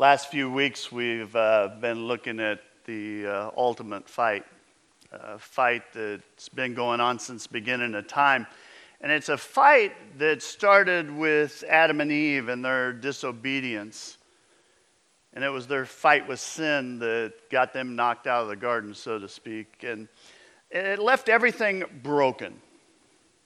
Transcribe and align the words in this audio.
Last 0.00 0.30
few 0.30 0.50
weeks, 0.50 0.90
we've 0.90 1.36
uh, 1.36 1.72
been 1.78 2.06
looking 2.06 2.40
at 2.40 2.60
the 2.86 3.26
uh, 3.26 3.50
ultimate 3.54 4.08
fight, 4.08 4.46
a 5.12 5.38
fight 5.38 5.82
that's 5.92 6.48
been 6.48 6.72
going 6.72 7.00
on 7.00 7.18
since 7.18 7.46
beginning 7.46 7.94
of 7.94 8.08
time. 8.08 8.46
And 9.02 9.12
it's 9.12 9.28
a 9.28 9.36
fight 9.36 9.92
that 10.16 10.40
started 10.40 11.14
with 11.14 11.62
Adam 11.68 12.00
and 12.00 12.10
Eve 12.10 12.48
and 12.48 12.64
their 12.64 12.94
disobedience. 12.94 14.16
And 15.34 15.44
it 15.44 15.50
was 15.50 15.66
their 15.66 15.84
fight 15.84 16.26
with 16.26 16.40
sin 16.40 16.98
that 17.00 17.34
got 17.50 17.74
them 17.74 17.94
knocked 17.94 18.26
out 18.26 18.44
of 18.44 18.48
the 18.48 18.56
garden, 18.56 18.94
so 18.94 19.18
to 19.18 19.28
speak. 19.28 19.84
And 19.86 20.08
it 20.70 20.98
left 20.98 21.28
everything 21.28 21.84
broken. 22.02 22.54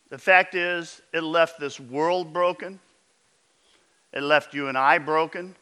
The 0.08 0.18
fact 0.18 0.54
is, 0.54 1.02
it 1.12 1.24
left 1.24 1.58
this 1.58 1.80
world 1.80 2.32
broken. 2.32 2.78
It 4.12 4.22
left 4.22 4.54
you 4.54 4.68
and 4.68 4.78
I 4.78 4.98
broken 4.98 5.56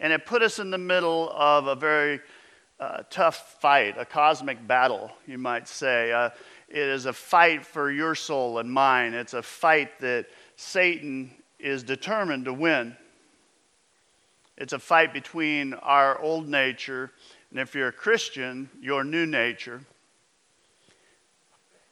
and 0.00 0.12
it 0.12 0.26
put 0.26 0.42
us 0.42 0.58
in 0.58 0.70
the 0.70 0.78
middle 0.78 1.30
of 1.30 1.66
a 1.66 1.74
very 1.74 2.20
uh, 2.80 3.02
tough 3.10 3.56
fight, 3.60 3.96
a 3.98 4.04
cosmic 4.04 4.66
battle, 4.66 5.10
you 5.26 5.38
might 5.38 5.68
say. 5.68 6.12
Uh, 6.12 6.30
it 6.68 6.76
is 6.76 7.06
a 7.06 7.12
fight 7.12 7.64
for 7.64 7.90
your 7.90 8.14
soul 8.14 8.58
and 8.58 8.70
mine. 8.70 9.14
It's 9.14 9.34
a 9.34 9.42
fight 9.42 10.00
that 10.00 10.26
Satan 10.56 11.30
is 11.58 11.82
determined 11.82 12.46
to 12.46 12.52
win. 12.52 12.96
It's 14.56 14.72
a 14.72 14.78
fight 14.78 15.12
between 15.12 15.74
our 15.74 16.20
old 16.20 16.48
nature, 16.48 17.10
and 17.50 17.58
if 17.58 17.74
you're 17.74 17.88
a 17.88 17.92
Christian, 17.92 18.70
your 18.80 19.02
new 19.02 19.26
nature. 19.26 19.80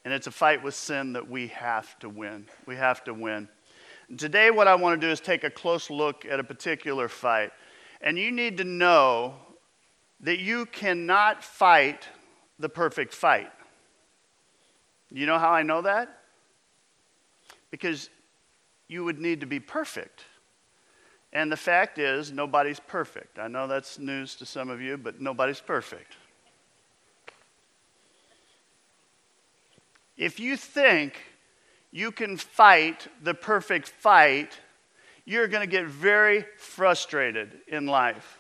And 0.05 0.13
it's 0.13 0.27
a 0.27 0.33
fight 0.33 0.63
with 0.63 0.75
sin 0.75 1.13
that 1.13 1.29
we 1.29 1.49
have 1.49 1.99
to 2.01 2.09
win. 2.09 2.47
We 2.67 2.77
have 2.77 3.05
to 3.05 3.15
win. 3.15 3.49
And 4.09 4.19
today, 4.19 4.51
what 4.51 4.69
I 4.69 4.75
want 4.75 5.01
to 5.01 5.07
do 5.07 5.11
is 5.11 5.21
take 5.21 5.45
a 5.45 5.51
close 5.51 5.91
look 5.91 6.25
at 6.25 6.41
a 6.41 6.45
particular 6.45 7.09
fight. 7.09 7.53
And 8.03 8.19
you 8.19 8.33
need 8.33 8.59
to 8.59 8.65
know 8.65 9.35
that 10.21 10.41
you 10.41 10.67
cannot 10.67 11.45
fight 11.45 12.09
the 12.59 12.69
perfect 12.69 13.15
fight. 13.15 13.51
You 15.11 15.27
know 15.27 15.39
how 15.39 15.51
I 15.51 15.63
know 15.63 15.83
that? 15.83 16.19
Because 17.71 18.11
you 18.89 19.05
would 19.05 19.21
need 19.21 19.41
to 19.41 19.47
be 19.47 19.61
perfect. 19.61 20.25
And 21.33 21.51
the 21.51 21.57
fact 21.57 21.99
is, 21.99 22.31
nobody's 22.31 22.81
perfect. 22.81 23.39
I 23.39 23.49
know 23.49 23.67
that's 23.67 23.99
news 23.99 24.35
to 24.37 24.47
some 24.47 24.69
of 24.69 24.81
you, 24.81 24.97
but 24.99 25.21
nobody's 25.21 25.61
perfect. 25.61 26.17
If 30.17 30.39
you 30.39 30.57
think 30.57 31.17
you 31.91 32.13
can 32.13 32.37
fight 32.37 33.09
the 33.23 33.35
perfect 33.35 33.89
fight, 33.89 34.59
you're 35.25 35.49
going 35.49 35.63
to 35.63 35.71
get 35.71 35.87
very 35.87 36.45
frustrated 36.59 37.61
in 37.69 37.87
life. 37.87 38.39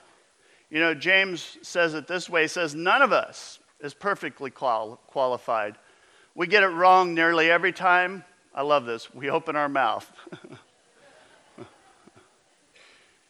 You 0.70 0.80
know, 0.80 0.94
James 0.94 1.58
says 1.62 1.94
it 1.94 2.06
this 2.06 2.28
way 2.28 2.42
he 2.42 2.48
says, 2.48 2.74
None 2.74 3.02
of 3.02 3.12
us 3.12 3.58
is 3.80 3.94
perfectly 3.94 4.50
qual- 4.50 5.00
qualified. 5.06 5.76
We 6.34 6.46
get 6.46 6.62
it 6.62 6.68
wrong 6.68 7.14
nearly 7.14 7.50
every 7.50 7.72
time. 7.72 8.24
I 8.54 8.62
love 8.62 8.86
this. 8.86 9.12
We 9.14 9.30
open 9.30 9.54
our 9.54 9.68
mouth. 9.68 10.10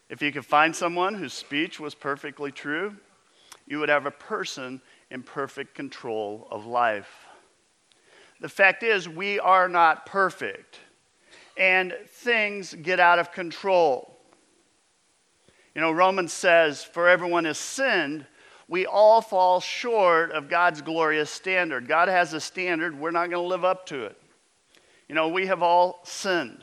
if 0.08 0.22
you 0.22 0.32
could 0.32 0.46
find 0.46 0.74
someone 0.74 1.14
whose 1.14 1.32
speech 1.32 1.80
was 1.80 1.94
perfectly 1.94 2.52
true, 2.52 2.96
you 3.66 3.78
would 3.78 3.88
have 3.88 4.06
a 4.06 4.10
person 4.10 4.80
in 5.10 5.22
perfect 5.22 5.74
control 5.74 6.46
of 6.50 6.66
life. 6.66 7.26
The 8.40 8.48
fact 8.48 8.82
is, 8.82 9.08
we 9.08 9.38
are 9.38 9.68
not 9.68 10.06
perfect 10.06 10.78
and 11.56 11.94
things 12.08 12.74
get 12.74 13.00
out 13.00 13.18
of 13.18 13.32
control. 13.32 14.18
You 15.74 15.80
know, 15.80 15.92
Romans 15.92 16.32
says, 16.32 16.84
For 16.84 17.08
everyone 17.08 17.44
has 17.44 17.58
sinned, 17.58 18.26
we 18.68 18.86
all 18.86 19.20
fall 19.20 19.60
short 19.60 20.32
of 20.32 20.48
God's 20.48 20.82
glorious 20.82 21.30
standard. 21.30 21.88
God 21.88 22.08
has 22.08 22.32
a 22.32 22.40
standard, 22.40 22.98
we're 22.98 23.10
not 23.10 23.30
going 23.30 23.42
to 23.42 23.48
live 23.48 23.64
up 23.64 23.86
to 23.86 24.04
it. 24.04 24.16
You 25.08 25.14
know, 25.14 25.28
we 25.28 25.46
have 25.46 25.62
all 25.62 26.00
sinned. 26.04 26.62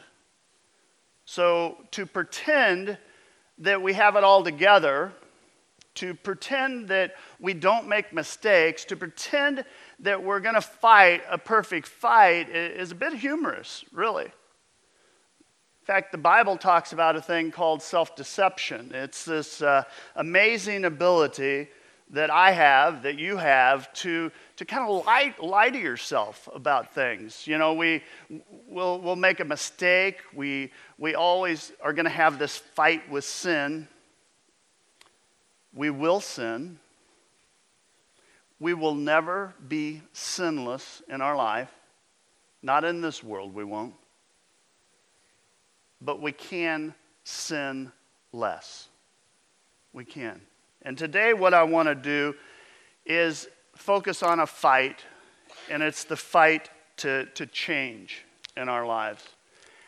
So 1.26 1.78
to 1.92 2.06
pretend 2.06 2.98
that 3.60 3.82
we 3.82 3.94
have 3.94 4.16
it 4.16 4.24
all 4.24 4.44
together, 4.44 5.12
to 5.96 6.14
pretend 6.14 6.88
that 6.88 7.16
we 7.40 7.54
don't 7.54 7.88
make 7.88 8.14
mistakes, 8.14 8.86
to 8.86 8.96
pretend 8.96 9.66
that 10.00 10.24
we're 10.24 10.40
going 10.40 10.56
to 10.56 10.62
fight 10.62 11.22
a 11.30 11.38
perfect 11.38 11.88
fight 11.88 12.50
is 12.50 12.92
a 12.92 12.96
bit 12.96 13.14
humorous, 13.14 13.84
really 13.92 14.32
fact, 15.90 16.12
the 16.12 16.20
Bible 16.20 16.56
talks 16.56 16.94
about 16.94 17.16
a 17.16 17.22
thing 17.22 17.50
called 17.50 17.82
self 17.82 18.16
deception. 18.16 18.92
It's 18.94 19.26
this 19.26 19.60
uh, 19.60 19.86
amazing 20.16 20.86
ability 20.86 21.68
that 22.12 22.30
I 22.30 22.52
have, 22.52 23.02
that 23.02 23.18
you 23.18 23.38
have, 23.38 23.92
to, 23.94 24.32
to 24.58 24.66
kind 24.66 24.88
of 24.88 25.04
lie, 25.04 25.34
lie 25.42 25.72
to 25.72 25.80
yourself 25.80 26.48
about 26.54 26.94
things. 26.94 27.48
You 27.48 27.58
know, 27.58 27.74
we, 27.74 28.04
we'll, 28.68 29.02
we'll 29.02 29.16
make 29.16 29.40
a 29.40 29.46
mistake. 29.46 30.18
We, 30.32 30.72
we 31.00 31.16
always 31.16 31.72
are 31.82 31.92
going 31.92 32.06
to 32.06 32.12
have 32.12 32.38
this 32.38 32.56
fight 32.56 33.10
with 33.10 33.26
sin. 33.26 33.88
We 35.74 35.90
will 35.90 36.20
sin. 36.20 36.78
We 38.60 38.76
will 38.76 38.94
never 38.94 39.56
be 39.68 40.04
sinless 40.14 41.02
in 41.10 41.22
our 41.22 41.36
life. 41.36 41.72
Not 42.62 42.84
in 42.84 43.02
this 43.02 43.24
world, 43.24 43.56
we 43.56 43.64
won't 43.64 43.96
but 46.02 46.22
we 46.22 46.32
can 46.32 46.94
sin 47.24 47.92
less. 48.32 48.88
We 49.94 50.06
can. 50.06 50.42
And 50.82 50.98
today, 50.98 51.34
what 51.34 51.54
I 51.54 51.64
want 51.64 51.88
to 51.88 51.96
do 51.96 52.36
is 53.06 53.48
focus 53.76 54.24
on 54.24 54.40
a 54.40 54.48
fight, 54.48 55.04
and 55.70 55.84
it's 55.84 56.04
the 56.04 56.16
fight 56.16 56.70
to, 56.98 57.26
to 57.36 57.46
change 57.46 58.24
in 58.56 58.70
our 58.70 58.86
lives. 58.86 59.24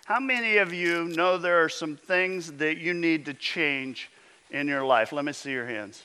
How 0.05 0.19
many 0.19 0.57
of 0.57 0.73
you 0.73 1.05
know 1.05 1.37
there 1.37 1.63
are 1.63 1.69
some 1.69 1.95
things 1.95 2.53
that 2.53 2.77
you 2.77 2.93
need 2.93 3.25
to 3.25 3.33
change 3.33 4.09
in 4.49 4.67
your 4.67 4.83
life? 4.83 5.11
Let 5.13 5.23
me 5.23 5.33
see 5.33 5.51
your 5.51 5.67
hands. 5.67 6.03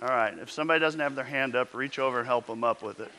All 0.00 0.08
right, 0.08 0.38
if 0.38 0.50
somebody 0.50 0.78
doesn't 0.78 1.00
have 1.00 1.16
their 1.16 1.24
hand 1.24 1.56
up, 1.56 1.74
reach 1.74 1.98
over 1.98 2.20
and 2.20 2.26
help 2.26 2.46
them 2.46 2.62
up 2.62 2.82
with 2.82 3.00
it. 3.00 3.10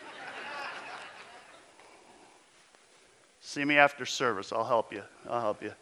See 3.49 3.65
me 3.65 3.77
after 3.77 4.05
service. 4.05 4.53
I'll 4.53 4.63
help 4.63 4.93
you. 4.93 5.01
I'll 5.27 5.41
help 5.41 5.63
you. 5.63 5.73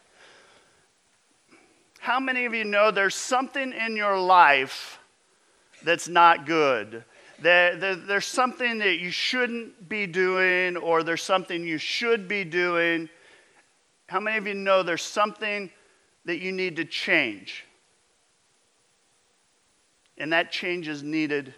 How 1.99 2.17
many 2.17 2.45
of 2.45 2.53
you 2.53 2.63
know 2.63 2.91
there's 2.91 3.13
something 3.13 3.73
in 3.73 3.97
your 3.97 4.17
life 4.17 4.99
that's 5.83 6.07
not 6.07 6.45
good? 6.45 7.03
There, 7.41 7.75
there's 7.75 8.25
something 8.25 8.77
that 8.77 8.99
you 8.99 9.11
shouldn't 9.11 9.89
be 9.89 10.07
doing, 10.07 10.77
or 10.77 11.03
there's 11.03 11.23
something 11.23 11.61
you 11.61 11.77
should 11.77 12.29
be 12.29 12.45
doing. 12.45 13.09
How 14.07 14.21
many 14.21 14.37
of 14.37 14.47
you 14.47 14.53
know 14.53 14.81
there's 14.81 15.01
something 15.01 15.69
that 16.23 16.39
you 16.39 16.53
need 16.53 16.77
to 16.77 16.85
change? 16.85 17.65
And 20.17 20.31
that 20.31 20.53
change 20.53 20.87
is 20.87 21.03
needed. 21.03 21.53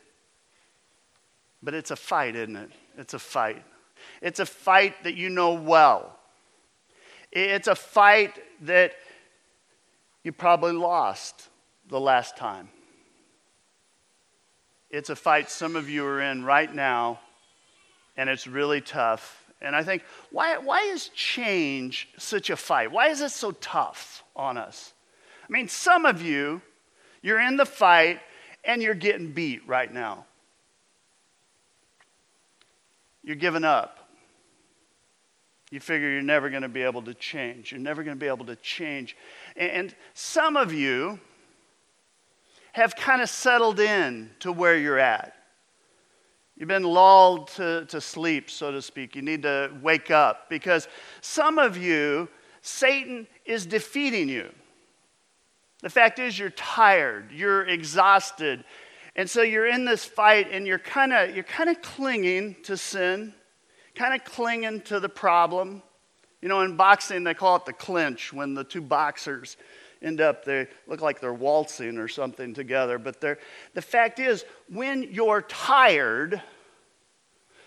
But 1.62 1.76
it's 1.76 1.92
a 1.92 1.96
fight, 1.96 2.36
isn't 2.36 2.56
it? 2.56 2.72
It's 2.98 3.14
a 3.14 3.20
fight. 3.20 3.64
It's 4.22 4.40
a 4.40 4.46
fight 4.46 5.04
that 5.04 5.16
you 5.16 5.30
know 5.30 5.54
well. 5.54 6.18
It's 7.32 7.68
a 7.68 7.76
fight 7.76 8.40
that 8.62 8.94
you 10.24 10.32
probably 10.32 10.74
lost 10.74 11.50
the 11.88 12.00
last 12.00 12.38
time. 12.38 12.70
It's 14.90 15.10
a 15.10 15.16
fight 15.16 15.50
some 15.50 15.76
of 15.76 15.90
you 15.90 16.06
are 16.06 16.22
in 16.22 16.44
right 16.44 16.74
now, 16.74 17.20
and 18.18 18.30
it's 18.30 18.48
really 18.48 18.82
tough. 18.82 19.46
And 19.62 19.76
I 19.76 19.84
think, 19.84 20.04
why, 20.32 20.58
why 20.58 20.82
is 20.82 21.10
change 21.10 22.10
such 22.18 22.50
a 22.50 22.56
fight? 22.56 22.92
Why 22.92 23.10
is 23.10 23.22
it 23.22 23.32
so 23.32 23.52
tough 23.52 24.24
on 24.36 24.58
us? 24.58 24.94
I 25.48 25.52
mean, 25.52 25.68
some 25.68 26.06
of 26.06 26.22
you, 26.22 26.62
you're 27.22 27.40
in 27.40 27.58
the 27.58 27.66
fight 27.66 28.20
and 28.64 28.82
you're 28.82 28.94
getting 28.96 29.32
beat 29.32 29.68
right 29.68 29.94
now. 29.94 30.26
You're 33.24 33.36
giving 33.36 33.64
up. 33.64 33.99
You 35.72 35.80
figure 35.80 36.10
you're 36.10 36.22
never 36.22 36.50
going 36.50 36.64
to 36.64 36.70
be 36.70 36.82
able 36.82 37.04
to 37.04 37.14
change. 37.14 37.72
You're 37.72 37.82
never 37.82 38.04
going 38.04 38.18
to 38.18 38.20
be 38.20 38.28
able 38.28 38.46
to 38.46 38.56
change. 38.56 39.16
And 39.56 39.96
some 40.14 40.58
of 40.58 40.74
you 40.74 41.20
have 42.74 42.96
kind 42.96 43.22
of 43.22 43.30
settled 43.30 43.80
in 43.80 44.32
to 44.40 44.52
where 44.52 44.78
you're 44.78 45.00
at. 45.00 45.36
You've 46.56 46.68
been 46.68 46.84
lulled 46.84 47.50
to, 47.50 47.86
to 47.86 48.02
sleep, 48.02 48.50
so 48.50 48.72
to 48.72 48.82
speak. 48.82 49.16
You 49.16 49.22
need 49.22 49.44
to 49.44 49.72
wake 49.82 50.12
up 50.12 50.50
because 50.50 50.88
some 51.22 51.58
of 51.58 51.78
you, 51.78 52.28
Satan 52.62 53.28
is 53.46 53.66
defeating 53.66 54.28
you. 54.28 54.50
The 55.82 55.90
fact 55.90 56.20
is, 56.20 56.38
you're 56.38 56.50
tired, 56.50 57.32
you're 57.32 57.66
exhausted, 57.66 58.66
and 59.16 59.30
so 59.30 59.42
you're 59.42 59.68
in 59.68 59.86
this 59.86 60.04
fight 60.04 60.50
and 60.52 60.68
you're 60.68 60.80
kind 60.80 61.14
of 61.14 61.34
you're 61.34 61.44
kind 61.44 61.70
of 61.70 61.82
clinging 61.82 62.56
to 62.64 62.76
sin 62.76 63.34
kind 64.00 64.14
of 64.14 64.24
clinging 64.24 64.80
to 64.80 64.98
the 65.02 65.10
problem. 65.10 65.84
You 66.42 66.48
know, 66.48 66.62
in 66.62 66.78
boxing, 66.78 67.26
they 67.26 67.34
call 67.34 67.58
it 67.58 67.66
the 67.66 67.74
clinch 67.74 68.32
when 68.32 68.54
the 68.54 68.64
two 68.64 68.80
boxers, 68.80 69.58
end 70.02 70.22
up, 70.22 70.46
they 70.46 70.68
look 70.88 71.02
like 71.02 71.20
they're 71.20 71.34
waltzing 71.34 71.98
or 71.98 72.08
something 72.08 72.54
together. 72.54 72.98
But 72.98 73.20
the 73.20 73.82
fact 73.82 74.20
is, 74.20 74.46
when 74.70 75.04
you're 75.04 75.42
tired, 75.42 76.42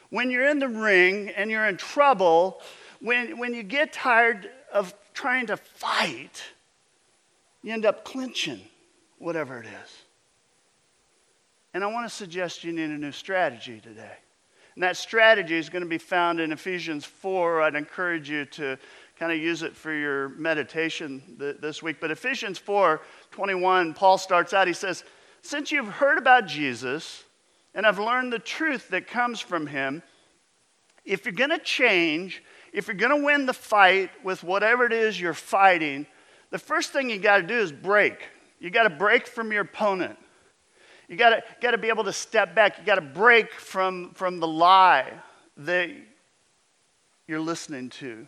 when 0.08 0.30
you're 0.30 0.48
in 0.48 0.58
the 0.58 0.70
ring 0.70 1.28
and 1.28 1.50
you're 1.50 1.66
in 1.66 1.76
trouble, 1.76 2.62
when, 3.00 3.36
when 3.36 3.52
you 3.52 3.62
get 3.62 3.92
tired 3.92 4.48
of 4.72 4.94
trying 5.12 5.48
to 5.48 5.58
fight, 5.58 6.42
you 7.62 7.74
end 7.74 7.84
up 7.84 8.06
clinching 8.06 8.62
whatever 9.18 9.60
it 9.60 9.66
is. 9.66 9.96
And 11.74 11.84
I 11.84 11.88
want 11.88 12.08
to 12.08 12.14
suggest 12.14 12.64
you 12.64 12.72
need 12.72 12.88
a 12.88 12.96
new 12.96 13.12
strategy 13.12 13.80
today. 13.80 14.16
And 14.74 14.82
that 14.82 14.96
strategy 14.96 15.56
is 15.56 15.68
going 15.68 15.82
to 15.82 15.88
be 15.88 15.98
found 15.98 16.40
in 16.40 16.52
Ephesians 16.52 17.04
4. 17.04 17.62
I'd 17.62 17.74
encourage 17.74 18.30
you 18.30 18.44
to 18.46 18.78
kind 19.18 19.30
of 19.30 19.38
use 19.38 19.62
it 19.62 19.76
for 19.76 19.92
your 19.92 20.30
meditation 20.30 21.22
th- 21.38 21.58
this 21.60 21.82
week. 21.82 21.98
But 22.00 22.10
Ephesians 22.10 22.58
4 22.58 23.00
21, 23.30 23.94
Paul 23.94 24.18
starts 24.18 24.52
out, 24.52 24.66
he 24.66 24.72
says, 24.72 25.04
Since 25.42 25.72
you've 25.72 25.88
heard 25.88 26.18
about 26.18 26.46
Jesus 26.46 27.24
and 27.74 27.84
have 27.84 27.98
learned 27.98 28.32
the 28.32 28.38
truth 28.38 28.88
that 28.88 29.06
comes 29.06 29.40
from 29.40 29.66
him, 29.66 30.02
if 31.04 31.24
you're 31.24 31.34
going 31.34 31.50
to 31.50 31.58
change, 31.58 32.42
if 32.72 32.86
you're 32.86 32.96
going 32.96 33.20
to 33.20 33.24
win 33.24 33.46
the 33.46 33.52
fight 33.52 34.10
with 34.24 34.42
whatever 34.42 34.86
it 34.86 34.92
is 34.92 35.20
you're 35.20 35.34
fighting, 35.34 36.06
the 36.50 36.58
first 36.58 36.92
thing 36.92 37.10
you 37.10 37.18
got 37.18 37.38
to 37.38 37.42
do 37.42 37.58
is 37.58 37.72
break. 37.72 38.28
You 38.60 38.70
got 38.70 38.84
to 38.84 38.90
break 38.90 39.26
from 39.26 39.52
your 39.52 39.62
opponent. 39.62 40.18
You 41.08 41.16
got 41.16 41.30
to 41.30 41.44
gotta 41.60 41.78
be 41.78 41.88
able 41.88 42.04
to 42.04 42.12
step 42.12 42.54
back. 42.54 42.78
You 42.78 42.84
got 42.84 42.94
to 42.96 43.00
break 43.00 43.52
from, 43.52 44.12
from 44.14 44.40
the 44.40 44.48
lie 44.48 45.12
that 45.58 45.90
you're 47.26 47.40
listening 47.40 47.90
to. 47.90 48.26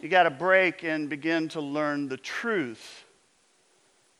You 0.00 0.08
got 0.08 0.24
to 0.24 0.30
break 0.30 0.84
and 0.84 1.08
begin 1.08 1.48
to 1.50 1.60
learn 1.60 2.08
the 2.08 2.16
truth. 2.16 3.04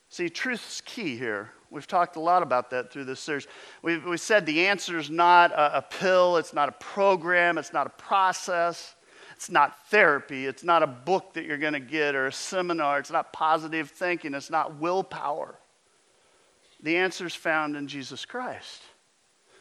See, 0.09 0.29
truth's 0.29 0.81
key 0.81 1.17
here. 1.17 1.51
We've 1.69 1.85
talked 1.85 2.15
a 2.15 2.19
lot 2.19 2.41
about 2.41 2.69
that 2.69 2.91
through 2.91 3.05
this 3.05 3.19
series. 3.19 3.47
We've, 3.81 4.03
we 4.05 4.17
said 4.17 4.45
the 4.45 4.67
answer 4.67 4.97
is 4.97 5.09
not 5.09 5.51
a, 5.51 5.79
a 5.79 5.81
pill, 5.81 6.37
it's 6.37 6.53
not 6.53 6.69
a 6.69 6.73
program, 6.73 7.57
it's 7.57 7.73
not 7.73 7.85
a 7.85 7.89
process, 7.89 8.95
it's 9.35 9.49
not 9.49 9.85
therapy, 9.87 10.45
it's 10.45 10.63
not 10.63 10.83
a 10.83 10.87
book 10.87 11.33
that 11.33 11.43
you're 11.43 11.57
going 11.57 11.73
to 11.73 11.79
get 11.79 12.15
or 12.15 12.27
a 12.27 12.31
seminar, 12.31 12.99
it's 12.99 13.11
not 13.11 13.33
positive 13.33 13.91
thinking, 13.91 14.33
it's 14.33 14.49
not 14.49 14.79
willpower. 14.79 15.59
The 16.85 16.97
answer 16.97 17.25
is 17.25 17.33
found 17.33 17.75
in 17.75 17.87
Jesus 17.87 18.25
Christ. 18.25 18.79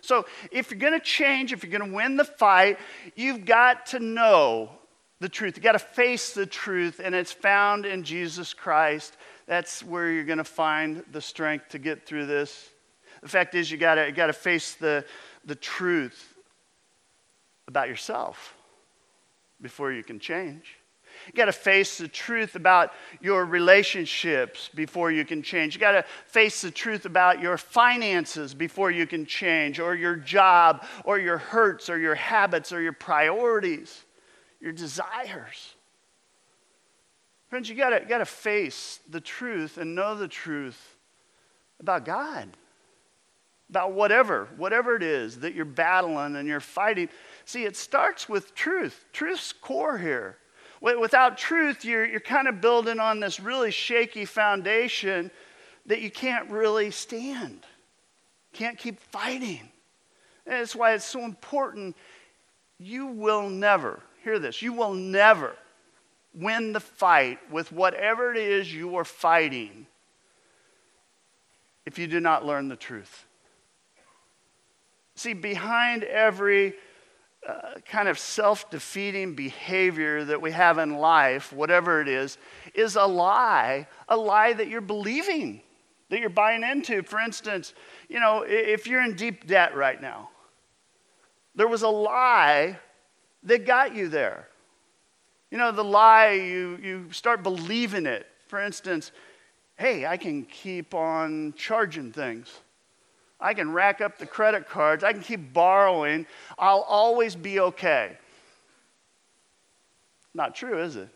So, 0.03 0.27
if 0.53 0.71
you're 0.71 0.79
going 0.79 0.93
to 0.93 1.05
change, 1.05 1.55
if 1.55 1.65
you're 1.65 1.77
going 1.77 1.91
to 1.91 1.97
win 1.97 2.19
the 2.19 2.25
fight, 2.25 2.79
you've 3.17 3.47
got 3.47 3.87
to 3.87 3.99
know 3.99 4.69
the 5.21 5.31
truth. 5.31 5.57
You've 5.57 5.65
got 5.65 5.73
to 5.73 5.79
face 5.79 6.35
the 6.35 6.45
truth, 6.45 7.01
and 7.03 7.15
it's 7.15 7.33
found 7.33 7.87
in 7.87 8.05
Jesus 8.05 8.53
Christ. 8.53 9.17
That's 9.47 9.83
where 9.83 10.11
you're 10.11 10.25
going 10.25 10.37
to 10.37 10.45
find 10.45 11.03
the 11.13 11.23
strength 11.23 11.71
to 11.71 11.79
get 11.79 12.05
through 12.05 12.27
this. 12.27 12.69
The 13.23 13.29
fact 13.31 13.55
is, 13.55 13.71
you 13.71 13.79
got 13.79 13.95
to 13.95 14.07
you 14.07 14.13
got 14.13 14.27
to 14.27 14.35
face 14.35 14.75
the 14.75 15.07
the 15.47 15.55
truth 15.55 16.35
about 17.67 17.89
yourself 17.89 18.55
before 19.63 19.93
you 19.93 20.05
can 20.05 20.19
change. 20.19 20.77
You 21.27 21.33
got 21.33 21.47
to 21.47 21.53
face 21.53 21.99
the 21.99 22.09
truth 22.09 22.55
about 22.55 22.93
your 23.21 23.45
relationships 23.45 24.71
before 24.75 25.11
you 25.11 25.25
can 25.25 25.43
change. 25.43 25.75
You 25.75 25.81
got 25.81 25.93
to 25.93 26.05
face 26.27 26.61
the 26.61 26.71
truth 26.71 27.07
about 27.07 27.41
your 27.41 27.57
finances 27.57 28.55
before 28.55 28.91
you 28.91 29.07
can 29.07 29.27
change, 29.27 29.81
or 29.81 29.95
your 29.95 30.17
job, 30.17 30.85
or 31.05 31.19
your 31.19 31.39
hurts, 31.39 31.89
or 31.89 31.99
your 31.99 32.15
habits, 32.15 32.73
or 32.73 32.81
your 32.81 32.93
priorities 32.93 34.05
your 34.65 34.73
desires. 34.73 35.75
Friends, 37.49 37.69
you 37.69 37.77
gotta, 37.77 38.01
gotta 38.09 38.25
face 38.25 38.99
the 39.11 39.21
truth 39.21 39.77
and 39.77 39.95
know 39.95 40.17
the 40.17 40.27
truth 40.27 40.97
about 41.79 42.07
God, 42.07 42.49
about 43.69 43.93
whatever, 43.93 44.49
whatever 44.57 44.97
it 44.97 45.03
is 45.03 45.41
that 45.41 45.55
you're 45.55 45.67
battling 45.67 46.37
and 46.37 46.49
you're 46.49 46.61
fighting. 46.61 47.11
See, 47.45 47.65
it 47.65 47.77
starts 47.77 48.27
with 48.27 48.55
truth. 48.55 49.05
Truth's 49.13 49.53
core 49.53 49.99
here. 49.99 50.39
Without 50.85 51.39
truth, 51.39 51.83
you're, 51.83 52.05
you're 52.05 52.21
kind 52.21 52.47
of 52.47 52.61
building 52.61 53.01
on 53.01 53.19
this 53.19 53.41
really 53.41 53.71
shaky 53.71 54.27
foundation 54.27 55.31
that 55.87 56.03
you 56.03 56.11
can't 56.11 56.51
really 56.51 56.91
stand. 56.91 57.65
Can't 58.53 58.77
keep 58.77 59.01
fighting. 59.01 59.63
And 60.45 60.61
that's 60.61 60.77
why 60.77 60.93
it's 60.93 61.07
so 61.07 61.25
important. 61.25 61.97
You 62.79 63.07
will 63.07 63.49
never, 63.49 64.01
hear 64.23 64.39
this, 64.39 64.61
you 64.61 64.75
will 64.75 64.93
never 64.93 65.57
win 66.35 66.75
the 66.75 66.81
fight 66.81 67.39
with 67.51 67.73
whatever 67.73 68.35
it 68.35 68.39
is 68.39 68.73
you 68.73 68.97
are 68.97 69.05
fighting 69.05 69.87
if 71.87 71.99
you 71.99 72.07
do 72.07 72.21
not 72.21 72.45
learn 72.45 72.69
the 72.69 72.77
truth. 72.77 73.25
See, 75.15 75.33
behind 75.33 76.05
every 76.05 76.75
uh, 77.47 77.81
kind 77.85 78.09
of 78.09 78.19
self 78.19 78.71
defeating 78.71 79.35
behavior 79.35 80.25
that 80.25 80.41
we 80.41 80.51
have 80.53 80.79
in 80.79 80.97
life, 80.97 81.53
whatever 81.53 82.01
it 82.01 82.09
is, 82.09 82.39
is 82.75 82.97
a 82.97 83.05
lie, 83.05 83.87
a 84.09 84.17
lie 84.17 84.53
that 84.53 84.69
you're 84.69 84.81
believing, 84.81 85.61
that 86.09 86.21
you're 86.21 86.31
buying 86.31 86.63
into. 86.63 87.03
For 87.03 87.21
instance, 87.21 87.75
you 88.09 88.21
know, 88.21 88.45
if 88.47 88.87
you're 88.87 89.03
in 89.03 89.15
deep 89.15 89.47
debt 89.47 89.77
right 89.77 90.01
now, 90.01 90.31
there 91.55 91.69
was 91.69 91.83
a 91.83 91.89
lie 91.89 92.79
that 93.45 93.67
got 93.67 93.95
you 93.95 94.09
there. 94.09 94.49
You 95.51 95.59
know, 95.59 95.71
the 95.71 95.85
lie, 95.85 96.33
you, 96.33 96.79
you 96.83 97.13
start 97.13 97.43
believing 97.43 98.07
it. 98.07 98.27
For 98.49 98.61
instance, 98.61 99.13
hey, 99.77 100.07
I 100.07 100.17
can 100.17 100.45
keep 100.45 100.95
on 100.95 101.55
charging 101.57 102.11
things. 102.13 102.61
I 103.41 103.55
can 103.55 103.73
rack 103.73 104.01
up 104.01 104.19
the 104.19 104.27
credit 104.27 104.69
cards. 104.69 105.05
I 105.05 105.13
can 105.13 105.23
keep 105.23 105.53
borrowing. 105.53 106.27
I'll 106.59 106.87
always 106.89 107.37
be 107.37 107.61
okay. 107.61 108.17
Not 110.35 110.55
true, 110.55 110.83
is 110.83 110.97
it? 110.97 111.09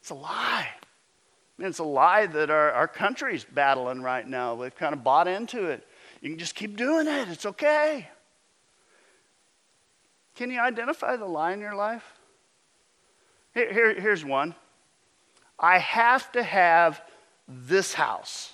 It's 0.00 0.10
a 0.10 0.14
lie. 0.14 0.68
I 0.68 1.62
mean, 1.62 1.68
it's 1.68 1.80
a 1.80 1.84
lie 1.84 2.26
that 2.26 2.50
our, 2.50 2.72
our 2.72 2.88
country's 2.88 3.44
battling 3.44 4.00
right 4.00 4.26
now. 4.26 4.54
They've 4.56 4.74
kind 4.74 4.94
of 4.94 5.02
bought 5.02 5.26
into 5.26 5.66
it. 5.66 5.86
You 6.20 6.30
can 6.30 6.38
just 6.38 6.54
keep 6.54 6.76
doing 6.76 7.06
it, 7.06 7.28
it's 7.28 7.46
okay. 7.46 8.08
Can 10.34 10.50
you 10.50 10.60
identify 10.60 11.16
the 11.16 11.26
lie 11.26 11.52
in 11.52 11.60
your 11.60 11.74
life? 11.74 12.04
Here, 13.54 13.72
here, 13.72 14.00
here's 14.00 14.24
one 14.24 14.54
I 15.58 15.78
have 15.78 16.30
to 16.32 16.42
have 16.42 17.02
this 17.48 17.92
house. 17.92 18.52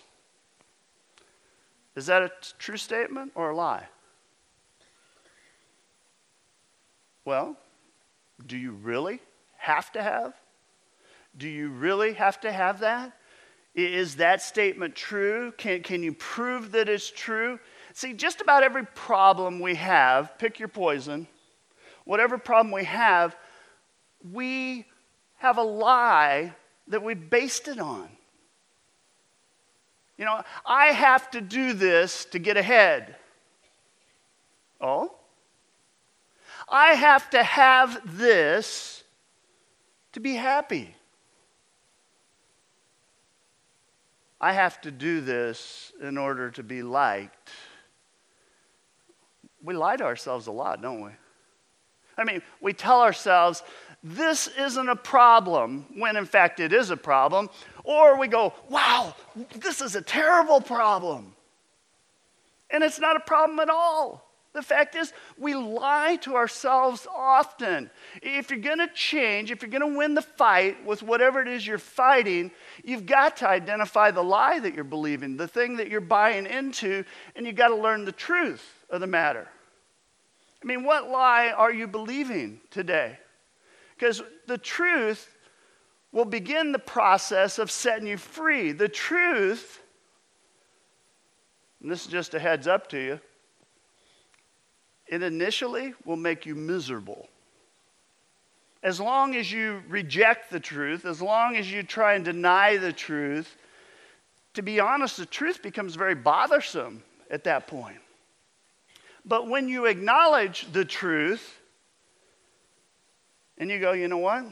Is 1.97 2.07
that 2.07 2.23
a 2.23 2.31
true 2.59 2.77
statement 2.77 3.33
or 3.35 3.51
a 3.51 3.57
lie? 3.57 3.87
Well, 7.25 7.57
do 8.47 8.57
you 8.57 8.73
really 8.73 9.21
have 9.57 9.93
to 9.93 10.03
have? 10.03 10.35
Do 11.37 11.49
you 11.49 11.69
really 11.69 12.13
have 12.15 12.41
to 12.41 12.53
have 12.53 12.81
that? 12.81 13.13
Is 13.75 14.17
that 14.17 14.41
statement 14.41 14.95
true? 14.95 15.53
Can, 15.57 15.83
can 15.83 16.03
you 16.03 16.13
prove 16.13 16.73
that 16.73 16.89
it's 16.89 17.11
true? 17.11 17.59
See, 17.93 18.13
just 18.13 18.41
about 18.41 18.63
every 18.63 18.87
problem 18.87 19.59
we 19.59 19.75
have, 19.75 20.39
pick 20.39 20.59
your 20.59 20.69
poison, 20.69 21.27
whatever 22.05 22.39
problem 22.39 22.73
we 22.73 22.85
have, 22.85 23.37
we 24.33 24.87
have 25.37 25.59
a 25.59 25.63
lie 25.63 26.55
that 26.89 27.03
we 27.03 27.15
based 27.15 27.67
it 27.69 27.81
on. 27.81 28.09
You 30.17 30.25
know, 30.25 30.43
I 30.65 30.87
have 30.89 31.31
to 31.33 31.41
do 31.41 31.73
this 31.73 32.25
to 32.27 32.39
get 32.39 32.57
ahead. 32.57 33.17
Oh? 34.81 35.15
I 36.69 36.95
have 36.95 37.31
to 37.31 37.43
have 37.43 38.01
this 38.19 39.03
to 40.13 40.21
be 40.21 40.35
happy. 40.35 40.95
I 44.41 44.53
have 44.53 44.81
to 44.83 44.91
do 44.91 45.21
this 45.21 45.93
in 46.01 46.19
order 46.19 46.51
to 46.53 46.63
be 46.63 46.83
liked. 46.83 47.51
We 49.63 49.75
lie 49.75 49.97
to 49.97 50.05
ourselves 50.05 50.47
a 50.47 50.53
lot, 50.53 50.83
don't 50.83 51.01
we? 51.01 51.11
I 52.17 52.25
mean, 52.25 52.43
we 52.61 52.73
tell 52.73 53.01
ourselves 53.01 53.63
this 54.05 54.49
isn't 54.59 54.89
a 54.91 54.97
problem 54.97 55.87
when 55.97 56.17
in 56.17 56.27
fact 56.27 56.61
it 56.61 56.75
is 56.75 56.91
a 56.91 56.97
problem. 56.97 57.49
Or 57.85 58.19
we 58.19 58.29
go, 58.29 58.53
wow, 58.69 59.17
this 59.57 59.81
is 59.81 59.97
a 59.97 60.03
terrible 60.03 60.61
problem. 60.61 61.35
And 62.71 62.85
it's 62.85 63.01
not 63.01 63.17
a 63.17 63.21
problem 63.21 63.59
at 63.61 63.71
all. 63.71 64.31
The 64.53 64.63
fact 64.63 64.95
is, 64.95 65.13
we 65.37 65.55
lie 65.55 66.17
to 66.23 66.37
ourselves 66.37 67.09
often. 67.13 67.91
If 68.23 68.51
you're 68.51 68.61
going 68.61 68.79
to 68.79 68.89
change, 68.95 69.51
if 69.51 69.63
you're 69.63 69.71
going 69.71 69.93
to 69.93 69.99
win 69.99 70.15
the 70.15 70.23
fight 70.23 70.85
with 70.87 71.03
whatever 71.03 71.43
it 71.43 71.49
is 71.49 71.67
you're 71.67 71.79
fighting, 71.79 72.53
you've 72.85 73.05
got 73.05 73.39
to 73.39 73.49
identify 73.49 74.13
the 74.13 74.23
lie 74.23 74.61
that 74.61 74.75
you're 74.75 74.85
believing, 74.85 75.37
the 75.37 75.49
thing 75.49 75.79
that 75.79 75.89
you're 75.89 76.01
buying 76.01 76.47
into, 76.47 77.05
and 77.35 77.47
you've 77.47 77.57
got 77.57 77.69
to 77.69 77.75
learn 77.75 78.05
the 78.05 78.13
truth 78.13 78.85
of 78.91 79.01
the 79.01 79.09
matter. 79.09 79.49
I 80.63 80.67
mean, 80.67 80.85
what 80.85 81.11
lie 81.11 81.51
are 81.51 81.73
you 81.73 81.89
believing 81.89 82.61
today? 82.71 83.19
Because 83.97 84.23
the 84.47 84.59
truth 84.59 85.35
will 86.13 86.25
begin 86.25 86.73
the 86.73 86.79
process 86.79 87.59
of 87.59 87.71
setting 87.71 88.07
you 88.07 88.17
free. 88.17 88.73
The 88.73 88.89
truth, 88.89 89.83
and 91.81 91.91
this 91.91 92.05
is 92.05 92.11
just 92.11 92.35
a 92.35 92.39
heads 92.39 92.67
up 92.67 92.89
to 92.91 92.99
you, 92.99 93.21
it 95.07 95.23
initially 95.23 95.95
will 96.05 96.17
make 96.17 96.47
you 96.47 96.55
miserable. 96.55 97.29
As 98.83 99.01
long 99.01 99.35
as 99.35 99.51
you 99.51 99.83
reject 99.89 100.51
the 100.51 100.61
truth, 100.61 101.05
as 101.05 101.23
long 101.23 101.57
as 101.57 101.71
you 101.71 101.83
try 101.83 102.15
and 102.15 102.25
deny 102.25 102.77
the 102.77 102.93
truth, 102.93 103.57
to 104.55 104.63
be 104.63 104.79
honest, 104.79 105.17
the 105.17 105.27
truth 105.27 105.63
becomes 105.63 105.95
very 105.95 106.15
bothersome 106.15 107.03
at 107.31 107.45
that 107.45 107.67
point. 107.67 107.99
But 109.25 109.49
when 109.49 109.69
you 109.69 109.87
acknowledge 109.87 110.71
the 110.73 110.85
truth 110.85 111.61
and 113.59 113.71
you 113.71 113.79
go, 113.81 113.93
you 113.93 114.09
know 114.09 114.19
what? 114.19 114.45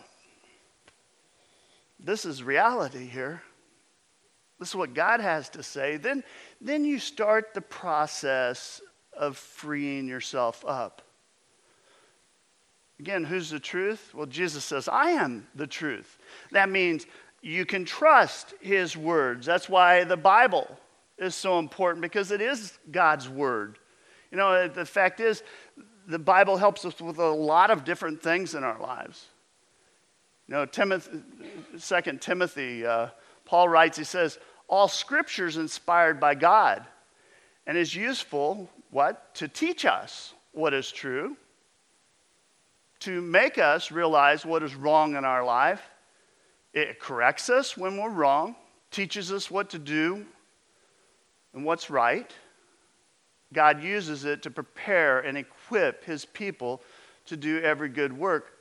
This 1.98 2.24
is 2.24 2.42
reality 2.42 3.06
here. 3.06 3.42
This 4.58 4.70
is 4.70 4.74
what 4.76 4.94
God 4.94 5.20
has 5.20 5.48
to 5.50 5.62
say. 5.62 5.96
Then, 5.96 6.22
then 6.60 6.84
you 6.84 6.98
start 6.98 7.54
the 7.54 7.60
process 7.60 8.80
of 9.16 9.36
freeing 9.36 10.06
yourself 10.06 10.64
up. 10.66 11.02
Again, 13.00 13.24
who's 13.24 13.50
the 13.50 13.58
truth? 13.58 14.12
Well, 14.14 14.26
Jesus 14.26 14.64
says, 14.64 14.88
I 14.88 15.10
am 15.10 15.48
the 15.56 15.66
truth. 15.66 16.18
That 16.52 16.70
means 16.70 17.06
you 17.40 17.66
can 17.66 17.84
trust 17.84 18.54
his 18.60 18.96
words. 18.96 19.44
That's 19.44 19.68
why 19.68 20.04
the 20.04 20.16
Bible 20.16 20.78
is 21.18 21.34
so 21.34 21.58
important 21.58 22.02
because 22.02 22.30
it 22.30 22.40
is 22.40 22.78
God's 22.90 23.28
word. 23.28 23.78
You 24.30 24.38
know, 24.38 24.68
the 24.68 24.86
fact 24.86 25.20
is, 25.20 25.42
the 26.06 26.18
Bible 26.18 26.56
helps 26.56 26.84
us 26.84 27.00
with 27.00 27.18
a 27.18 27.30
lot 27.30 27.70
of 27.70 27.84
different 27.84 28.22
things 28.22 28.54
in 28.54 28.64
our 28.64 28.80
lives. 28.80 29.26
You 30.48 30.54
know, 30.54 30.66
Timothy, 30.66 31.20
2 31.80 32.18
Timothy, 32.18 32.84
uh, 32.84 33.08
Paul 33.44 33.68
writes, 33.68 33.96
he 33.96 34.04
says, 34.04 34.38
All 34.68 34.88
scripture 34.88 35.46
is 35.46 35.56
inspired 35.56 36.18
by 36.20 36.34
God 36.34 36.84
and 37.66 37.76
is 37.76 37.94
useful, 37.94 38.68
what? 38.90 39.34
To 39.36 39.48
teach 39.48 39.84
us 39.84 40.34
what 40.52 40.74
is 40.74 40.90
true, 40.90 41.36
to 43.00 43.20
make 43.20 43.58
us 43.58 43.90
realize 43.90 44.44
what 44.44 44.62
is 44.62 44.74
wrong 44.74 45.16
in 45.16 45.24
our 45.24 45.44
life. 45.44 45.82
It 46.74 47.00
corrects 47.00 47.50
us 47.50 47.76
when 47.76 47.96
we're 47.96 48.10
wrong, 48.10 48.56
teaches 48.90 49.32
us 49.32 49.50
what 49.50 49.70
to 49.70 49.78
do 49.78 50.26
and 51.54 51.64
what's 51.64 51.90
right. 51.90 52.30
God 53.52 53.82
uses 53.82 54.24
it 54.24 54.42
to 54.42 54.50
prepare 54.50 55.20
and 55.20 55.36
equip 55.36 55.61
his 56.04 56.24
people 56.24 56.82
to 57.26 57.36
do 57.36 57.60
every 57.60 57.88
good 57.88 58.12
work. 58.12 58.52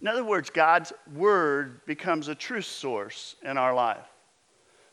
In 0.00 0.08
other 0.08 0.24
words, 0.24 0.50
God's 0.50 0.92
word 1.14 1.80
becomes 1.86 2.28
a 2.28 2.34
truth 2.34 2.66
source 2.66 3.36
in 3.42 3.56
our 3.56 3.74
life. 3.74 4.06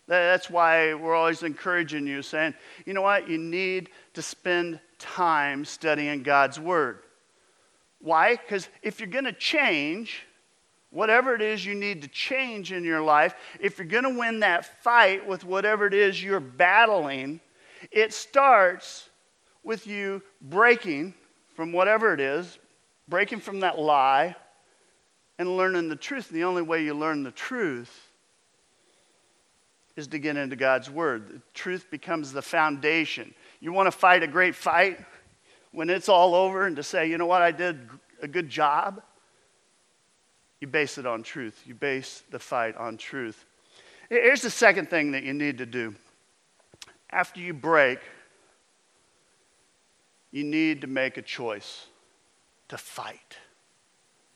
That's 0.07 0.49
why 0.49 0.93
we're 0.93 1.15
always 1.15 1.43
encouraging 1.43 2.05
you, 2.07 2.21
saying, 2.21 2.53
you 2.85 2.93
know 2.93 3.01
what, 3.01 3.29
you 3.29 3.37
need 3.37 3.89
to 4.13 4.21
spend 4.21 4.79
time 4.99 5.63
studying 5.63 6.23
God's 6.23 6.59
word. 6.59 6.99
Why? 7.99 8.35
Because 8.35 8.67
if 8.81 8.99
you're 8.99 9.07
going 9.07 9.25
to 9.25 9.33
change, 9.33 10.23
whatever 10.89 11.35
it 11.35 11.41
is 11.41 11.65
you 11.65 11.75
need 11.75 12.01
to 12.01 12.07
change 12.07 12.71
in 12.71 12.83
your 12.83 13.01
life, 13.01 13.35
if 13.59 13.77
you're 13.77 13.87
going 13.87 14.03
to 14.03 14.17
win 14.17 14.41
that 14.41 14.83
fight 14.83 15.25
with 15.25 15.45
whatever 15.45 15.85
it 15.85 15.93
is 15.93 16.21
you're 16.21 16.39
battling, 16.39 17.39
it 17.91 18.13
starts 18.13 19.09
with 19.63 19.87
you 19.87 20.21
breaking 20.41 21.13
from 21.55 21.71
whatever 21.71 22.13
it 22.13 22.19
is, 22.19 22.57
breaking 23.07 23.39
from 23.39 23.59
that 23.61 23.77
lie, 23.79 24.35
and 25.37 25.57
learning 25.57 25.89
the 25.89 25.95
truth. 25.95 26.29
And 26.29 26.37
the 26.37 26.43
only 26.43 26.61
way 26.61 26.83
you 26.83 26.93
learn 26.93 27.23
the 27.23 27.31
truth 27.31 28.09
is 29.95 30.07
to 30.07 30.19
get 30.19 30.37
into 30.37 30.55
God's 30.55 30.89
Word. 30.89 31.27
The 31.29 31.41
truth 31.53 31.87
becomes 31.91 32.31
the 32.31 32.41
foundation. 32.41 33.33
You 33.59 33.73
want 33.73 33.87
to 33.87 33.91
fight 33.91 34.23
a 34.23 34.27
great 34.27 34.55
fight 34.55 34.99
when 35.71 35.89
it's 35.89 36.09
all 36.09 36.35
over 36.35 36.65
and 36.65 36.75
to 36.75 36.83
say, 36.83 37.09
you 37.09 37.17
know 37.17 37.25
what, 37.25 37.41
I 37.41 37.51
did 37.51 37.89
a 38.21 38.27
good 38.27 38.49
job? 38.49 39.01
You 40.59 40.67
base 40.67 40.97
it 40.97 41.05
on 41.05 41.23
truth. 41.23 41.63
You 41.65 41.73
base 41.73 42.23
the 42.29 42.39
fight 42.39 42.77
on 42.77 42.97
truth. 42.97 43.45
Here's 44.09 44.41
the 44.41 44.49
second 44.49 44.89
thing 44.89 45.11
that 45.11 45.23
you 45.23 45.33
need 45.33 45.57
to 45.57 45.65
do 45.65 45.95
after 47.09 47.39
you 47.39 47.53
break, 47.53 47.99
you 50.31 50.43
need 50.43 50.81
to 50.81 50.87
make 50.87 51.17
a 51.17 51.21
choice 51.21 51.85
to 52.69 52.77
fight. 52.77 53.37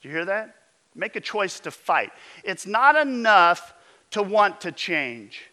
Do 0.01 0.09
you 0.09 0.13
hear 0.13 0.25
that? 0.25 0.55
Make 0.93 1.15
a 1.15 1.21
choice 1.21 1.59
to 1.61 1.71
fight. 1.71 2.11
It's 2.43 2.65
not 2.65 2.95
enough 2.95 3.73
to 4.11 4.23
want 4.23 4.61
to 4.61 4.71
change, 4.71 5.43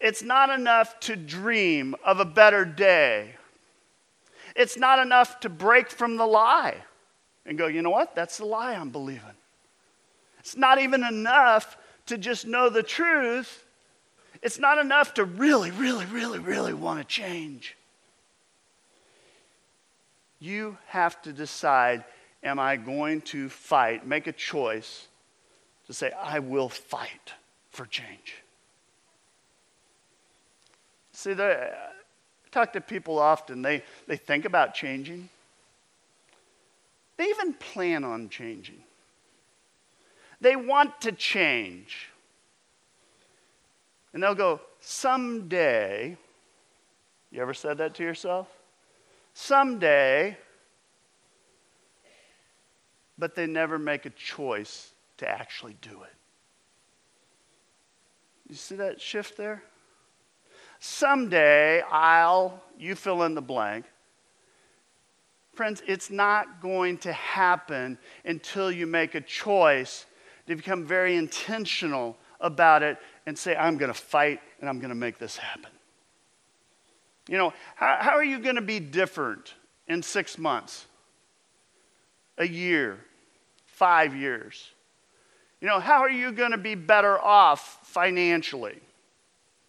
it's 0.00 0.22
not 0.22 0.50
enough 0.50 0.98
to 1.00 1.16
dream 1.16 1.94
of 2.04 2.20
a 2.20 2.24
better 2.24 2.64
day. 2.64 3.36
It's 4.54 4.76
not 4.76 4.98
enough 4.98 5.40
to 5.40 5.48
break 5.48 5.88
from 5.88 6.18
the 6.18 6.26
lie 6.26 6.76
and 7.46 7.56
go, 7.56 7.68
you 7.68 7.80
know 7.80 7.88
what? 7.88 8.14
That's 8.14 8.36
the 8.36 8.44
lie 8.44 8.74
I'm 8.74 8.90
believing. 8.90 9.22
It's 10.40 10.58
not 10.58 10.78
even 10.78 11.02
enough 11.02 11.78
to 12.06 12.18
just 12.18 12.46
know 12.46 12.68
the 12.68 12.82
truth 12.82 13.64
it's 14.42 14.58
not 14.58 14.78
enough 14.78 15.14
to 15.14 15.24
really, 15.24 15.70
really, 15.70 16.04
really, 16.06 16.40
really 16.40 16.74
want 16.74 16.98
to 16.98 17.04
change. 17.04 17.76
You 20.42 20.76
have 20.88 21.22
to 21.22 21.32
decide 21.32 22.02
am 22.42 22.58
I 22.58 22.74
going 22.74 23.20
to 23.20 23.48
fight, 23.48 24.04
make 24.04 24.26
a 24.26 24.32
choice 24.32 25.06
to 25.86 25.94
say, 25.94 26.10
I 26.20 26.40
will 26.40 26.68
fight 26.68 27.32
for 27.70 27.86
change. 27.86 28.42
See, 31.12 31.30
I 31.30 31.70
talk 32.50 32.72
to 32.72 32.80
people 32.80 33.20
often, 33.20 33.62
they, 33.62 33.84
they 34.08 34.16
think 34.16 34.44
about 34.44 34.74
changing, 34.74 35.28
they 37.18 37.26
even 37.26 37.54
plan 37.54 38.02
on 38.02 38.28
changing. 38.28 38.82
They 40.40 40.56
want 40.56 41.00
to 41.02 41.12
change. 41.12 42.08
And 44.12 44.20
they'll 44.20 44.34
go, 44.34 44.60
someday. 44.80 46.16
You 47.30 47.42
ever 47.42 47.54
said 47.54 47.78
that 47.78 47.94
to 47.94 48.02
yourself? 48.02 48.48
Someday. 49.34 50.36
But 53.18 53.34
they 53.34 53.46
never 53.46 53.78
make 53.78 54.06
a 54.06 54.10
choice 54.10 54.92
to 55.18 55.28
actually 55.28 55.76
do 55.80 56.02
it. 56.02 56.14
You 58.48 58.56
see 58.56 58.76
that 58.76 59.00
shift 59.00 59.36
there? 59.36 59.62
Someday 60.78 61.82
I'll, 61.82 62.60
you 62.78 62.94
fill 62.94 63.22
in 63.22 63.34
the 63.34 63.42
blank. 63.42 63.86
Friends, 65.54 65.82
it's 65.86 66.10
not 66.10 66.60
going 66.60 66.98
to 66.98 67.12
happen 67.12 67.98
until 68.24 68.70
you 68.70 68.86
make 68.86 69.14
a 69.14 69.20
choice 69.20 70.06
to 70.46 70.56
become 70.56 70.84
very 70.84 71.16
intentional 71.16 72.16
about 72.40 72.82
it 72.82 72.98
and 73.26 73.38
say, 73.38 73.54
I'm 73.54 73.76
going 73.76 73.92
to 73.92 73.98
fight 73.98 74.40
and 74.60 74.68
I'm 74.68 74.78
going 74.78 74.88
to 74.90 74.94
make 74.94 75.18
this 75.18 75.36
happen. 75.36 75.71
You 77.32 77.38
know, 77.38 77.54
how, 77.76 77.96
how 77.98 78.10
are 78.10 78.22
you 78.22 78.38
going 78.38 78.56
to 78.56 78.60
be 78.60 78.78
different 78.78 79.54
in 79.88 80.02
six 80.02 80.36
months, 80.36 80.84
a 82.36 82.46
year, 82.46 82.98
five 83.64 84.14
years? 84.14 84.70
You 85.62 85.66
know, 85.66 85.80
how 85.80 86.02
are 86.02 86.10
you 86.10 86.30
going 86.32 86.50
to 86.50 86.58
be 86.58 86.74
better 86.74 87.18
off 87.18 87.78
financially? 87.84 88.78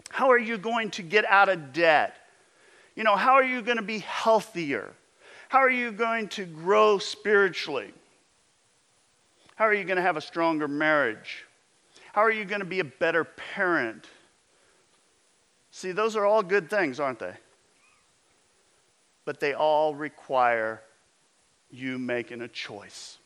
How 0.10 0.30
are 0.30 0.38
you 0.38 0.58
going 0.58 0.92
to 0.92 1.04
get 1.04 1.24
out 1.24 1.48
of 1.48 1.72
debt? 1.72 2.18
You 2.98 3.06
know, 3.06 3.16
how 3.16 3.36
are 3.36 3.46
you 3.46 3.62
going 3.62 3.78
to 3.78 3.82
be 3.82 4.00
healthier? 4.00 4.92
How 5.48 5.60
are 5.60 5.72
you 5.72 5.94
going 5.94 6.28
to 6.30 6.44
grow 6.44 6.98
spiritually? 6.98 7.94
How 9.56 9.64
are 9.64 9.74
you 9.74 9.86
going 9.86 9.96
to 9.96 10.02
have 10.04 10.18
a 10.18 10.22
stronger 10.22 10.68
marriage? 10.68 11.46
How 12.12 12.24
are 12.24 12.32
you 12.32 12.44
going 12.44 12.60
to 12.60 12.68
be 12.68 12.82
a 12.82 12.84
better 12.84 13.24
parent? 13.24 14.06
See, 15.72 15.94
those 15.94 16.18
are 16.18 16.26
all 16.26 16.44
good 16.44 16.70
things, 16.70 17.00
aren't 17.00 17.20
they? 17.20 17.36
But 19.26 19.40
they 19.40 19.54
all 19.54 19.96
require 19.96 20.82
you 21.70 21.98
making 21.98 22.42
a 22.42 22.48
choice. 22.48 23.18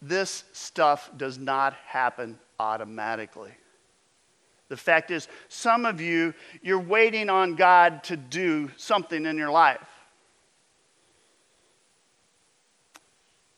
This 0.00 0.44
stuff 0.52 1.10
does 1.16 1.38
not 1.38 1.74
happen 1.86 2.38
automatically. 2.60 3.52
The 4.68 4.76
fact 4.76 5.10
is, 5.10 5.28
some 5.48 5.84
of 5.84 6.00
you, 6.00 6.34
you're 6.62 6.80
waiting 6.80 7.30
on 7.30 7.54
God 7.54 8.02
to 8.04 8.16
do 8.16 8.70
something 8.76 9.26
in 9.26 9.36
your 9.38 9.50
life. 9.50 9.88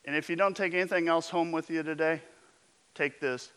And 0.05 0.15
if 0.15 0.29
you 0.29 0.35
don't 0.35 0.55
take 0.55 0.73
anything 0.73 1.07
else 1.07 1.29
home 1.29 1.51
with 1.51 1.69
you 1.69 1.83
today, 1.83 2.21
Take 2.99 3.21
this. 3.21 3.49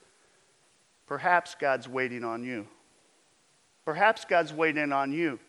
Perhaps 1.09 1.57
God's 1.59 1.89
waiting 1.89 2.23
on 2.23 2.45
you. 2.45 2.69
Perhaps 3.85 4.25
God's 4.25 4.53
waiting 4.53 4.93
on 4.93 5.11
you. 5.11 5.41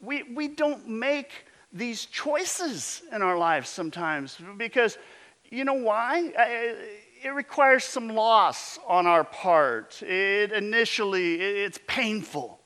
We, 0.00 0.22
we 0.22 0.48
don't 0.48 0.88
make 0.88 1.46
these 1.72 2.06
choices 2.06 3.02
in 3.12 3.22
our 3.22 3.38
lives 3.38 3.68
sometimes 3.68 4.38
because 4.56 4.98
you 5.50 5.64
know 5.64 5.74
why? 5.74 6.32
it 7.22 7.30
requires 7.30 7.84
some 7.84 8.08
loss 8.08 8.78
on 8.86 9.06
our 9.06 9.24
part. 9.24 10.02
It 10.02 10.52
initially, 10.52 11.34
it's 11.34 11.78
painful. 11.86 12.60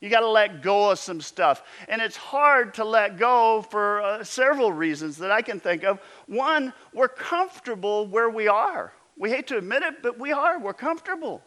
You 0.00 0.08
got 0.08 0.20
to 0.20 0.28
let 0.28 0.62
go 0.62 0.90
of 0.90 0.98
some 0.98 1.20
stuff. 1.20 1.62
And 1.88 2.00
it's 2.00 2.16
hard 2.16 2.74
to 2.74 2.84
let 2.84 3.18
go 3.18 3.62
for 3.62 4.00
uh, 4.00 4.24
several 4.24 4.72
reasons 4.72 5.16
that 5.18 5.32
I 5.32 5.42
can 5.42 5.58
think 5.58 5.82
of. 5.82 5.98
One, 6.26 6.72
we're 6.94 7.08
comfortable 7.08 8.06
where 8.06 8.30
we 8.30 8.46
are. 8.46 8.92
We 9.16 9.30
hate 9.30 9.48
to 9.48 9.58
admit 9.58 9.82
it, 9.82 10.02
but 10.02 10.18
we 10.18 10.30
are. 10.30 10.60
We're 10.60 10.74
comfortable. 10.74 11.42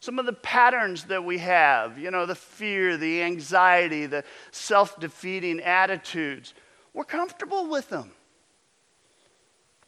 Some 0.00 0.18
of 0.18 0.24
the 0.24 0.32
patterns 0.32 1.04
that 1.04 1.24
we 1.24 1.38
have, 1.38 1.98
you 1.98 2.10
know, 2.10 2.24
the 2.24 2.34
fear, 2.34 2.96
the 2.96 3.22
anxiety, 3.22 4.06
the 4.06 4.24
self 4.50 4.98
defeating 4.98 5.60
attitudes, 5.60 6.54
we're 6.94 7.04
comfortable 7.04 7.68
with 7.68 7.90
them. 7.90 8.10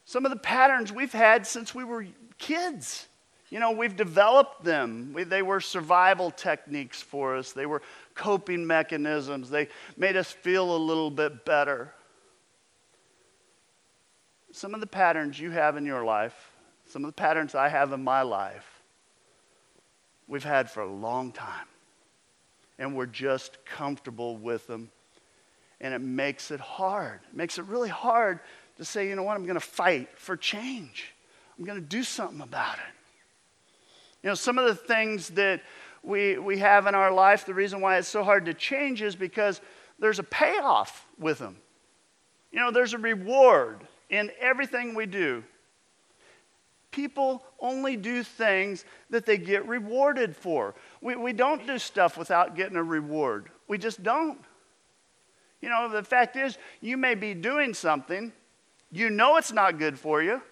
Some 0.05 0.27
of 0.27 0.31
the 0.31 0.39
patterns 0.39 0.93
we've 0.93 1.13
had 1.13 1.47
since 1.47 1.75
we 1.75 1.85
were 1.85 2.07
kids. 2.39 3.07
You 3.49 3.61
know, 3.61 3.71
we've 3.71 3.97
developed 3.97 4.65
them. 4.65 5.13
We, 5.15 5.25
they 5.25 5.43
were 5.43 5.61
survival 5.61 6.31
techniques 6.31 7.01
for 7.01 7.37
us, 7.37 7.53
they 7.53 7.67
were 7.67 7.83
coping 8.15 8.67
mechanisms. 8.67 9.49
They 9.49 9.69
made 9.97 10.17
us 10.17 10.31
feel 10.31 10.77
a 10.77 10.79
little 10.79 11.11
bit 11.11 11.47
better. 11.47 11.95
Some 14.53 14.75
of 14.75 14.81
the 14.81 14.87
patterns 14.87 15.41
you 15.41 15.51
have 15.51 15.79
in 15.79 15.87
your 15.87 16.05
life, 16.05 16.53
some 16.87 17.05
of 17.05 17.09
the 17.09 17.15
patterns 17.15 17.55
I 17.55 17.69
have 17.71 17.93
in 17.93 18.05
my 18.05 18.21
life, 18.21 18.72
we've 20.33 20.43
had 20.43 20.71
for 20.71 20.81
a 20.81 20.91
long 20.91 21.31
time. 21.31 21.67
And 22.79 22.97
we're 22.97 23.05
just 23.05 23.63
comfortable 23.67 24.39
with 24.39 24.67
them. 24.67 24.91
And 25.79 25.93
it 25.93 26.01
makes 26.01 26.51
it 26.51 26.59
hard. 26.59 27.21
It 27.31 27.37
makes 27.37 27.59
it 27.59 27.67
really 27.67 27.91
hard 27.91 28.41
to 28.79 28.85
say, 28.85 29.07
you 29.07 29.15
know 29.15 29.25
what, 29.25 29.37
I'm 29.37 29.45
going 29.45 29.55
to 29.55 29.61
fight 29.61 30.09
for 30.15 30.35
change. 30.35 31.13
I'm 31.59 31.67
going 31.67 31.79
to 31.79 31.87
do 31.87 32.03
something 32.03 32.41
about 32.41 32.77
it. 32.77 32.95
You 34.23 34.31
know, 34.31 34.35
some 34.35 34.57
of 34.57 34.65
the 34.65 34.75
things 34.75 35.29
that 35.31 35.61
we, 36.03 36.39
we 36.39 36.59
have 36.59 36.87
in 36.87 36.95
our 36.95 37.13
life, 37.13 37.45
the 37.45 37.53
reason 37.53 37.83
why 37.83 37.99
it's 37.99 38.09
so 38.09 38.25
hard 38.25 38.47
to 38.47 38.55
change 38.55 39.03
is 39.03 39.15
because 39.15 39.61
there's 39.99 40.19
a 40.19 40.25
payoff 40.25 41.07
with 41.19 41.41
them. 41.41 41.59
You 42.51 42.61
know, 42.61 42.71
there's 42.71 42.95
a 42.95 42.99
reward 42.99 43.87
in 44.09 44.31
everything 44.41 44.95
we 44.95 45.05
do. 45.05 45.45
People 46.93 47.43
only 47.59 47.97
do 47.97 48.23
things 48.23 48.85
that 49.11 49.27
they 49.27 49.39
get 49.39 49.67
rewarded 49.67 50.37
for. 50.37 50.75
We, 51.01 51.17
we 51.17 51.33
don't 51.33 51.67
do 51.67 51.79
stuff 51.79 52.17
without 52.17 52.55
getting 52.55 52.77
a 52.77 52.83
reward. 52.83 53.49
We 53.67 53.79
just 53.79 54.03
don't. 54.03 54.39
You 55.61 55.71
know, 55.71 55.89
the 55.89 56.03
fact 56.03 56.37
is, 56.37 56.59
you 56.81 56.97
may 56.97 57.15
be 57.15 57.35
doing 57.35 57.75
something, 57.75 58.33
you 58.91 59.11
know 59.11 59.37
it's 59.37 59.53
not 59.53 59.79
good 59.79 59.99
for 59.99 60.23
you, 60.23 60.43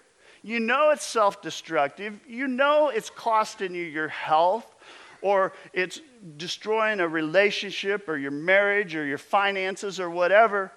you 0.41 0.59
know 0.59 0.89
it's 0.89 1.05
self 1.05 1.41
destructive. 1.41 2.19
You 2.27 2.47
know 2.47 2.89
it's 2.89 3.09
costing 3.09 3.75
you 3.75 3.83
your 3.83 4.07
health 4.07 4.75
or 5.21 5.53
it's 5.73 6.01
destroying 6.37 6.99
a 6.99 7.07
relationship 7.07 8.09
or 8.09 8.17
your 8.17 8.31
marriage 8.31 8.95
or 8.95 9.05
your 9.05 9.19
finances 9.19 9.99
or 9.99 10.09
whatever. 10.09 10.71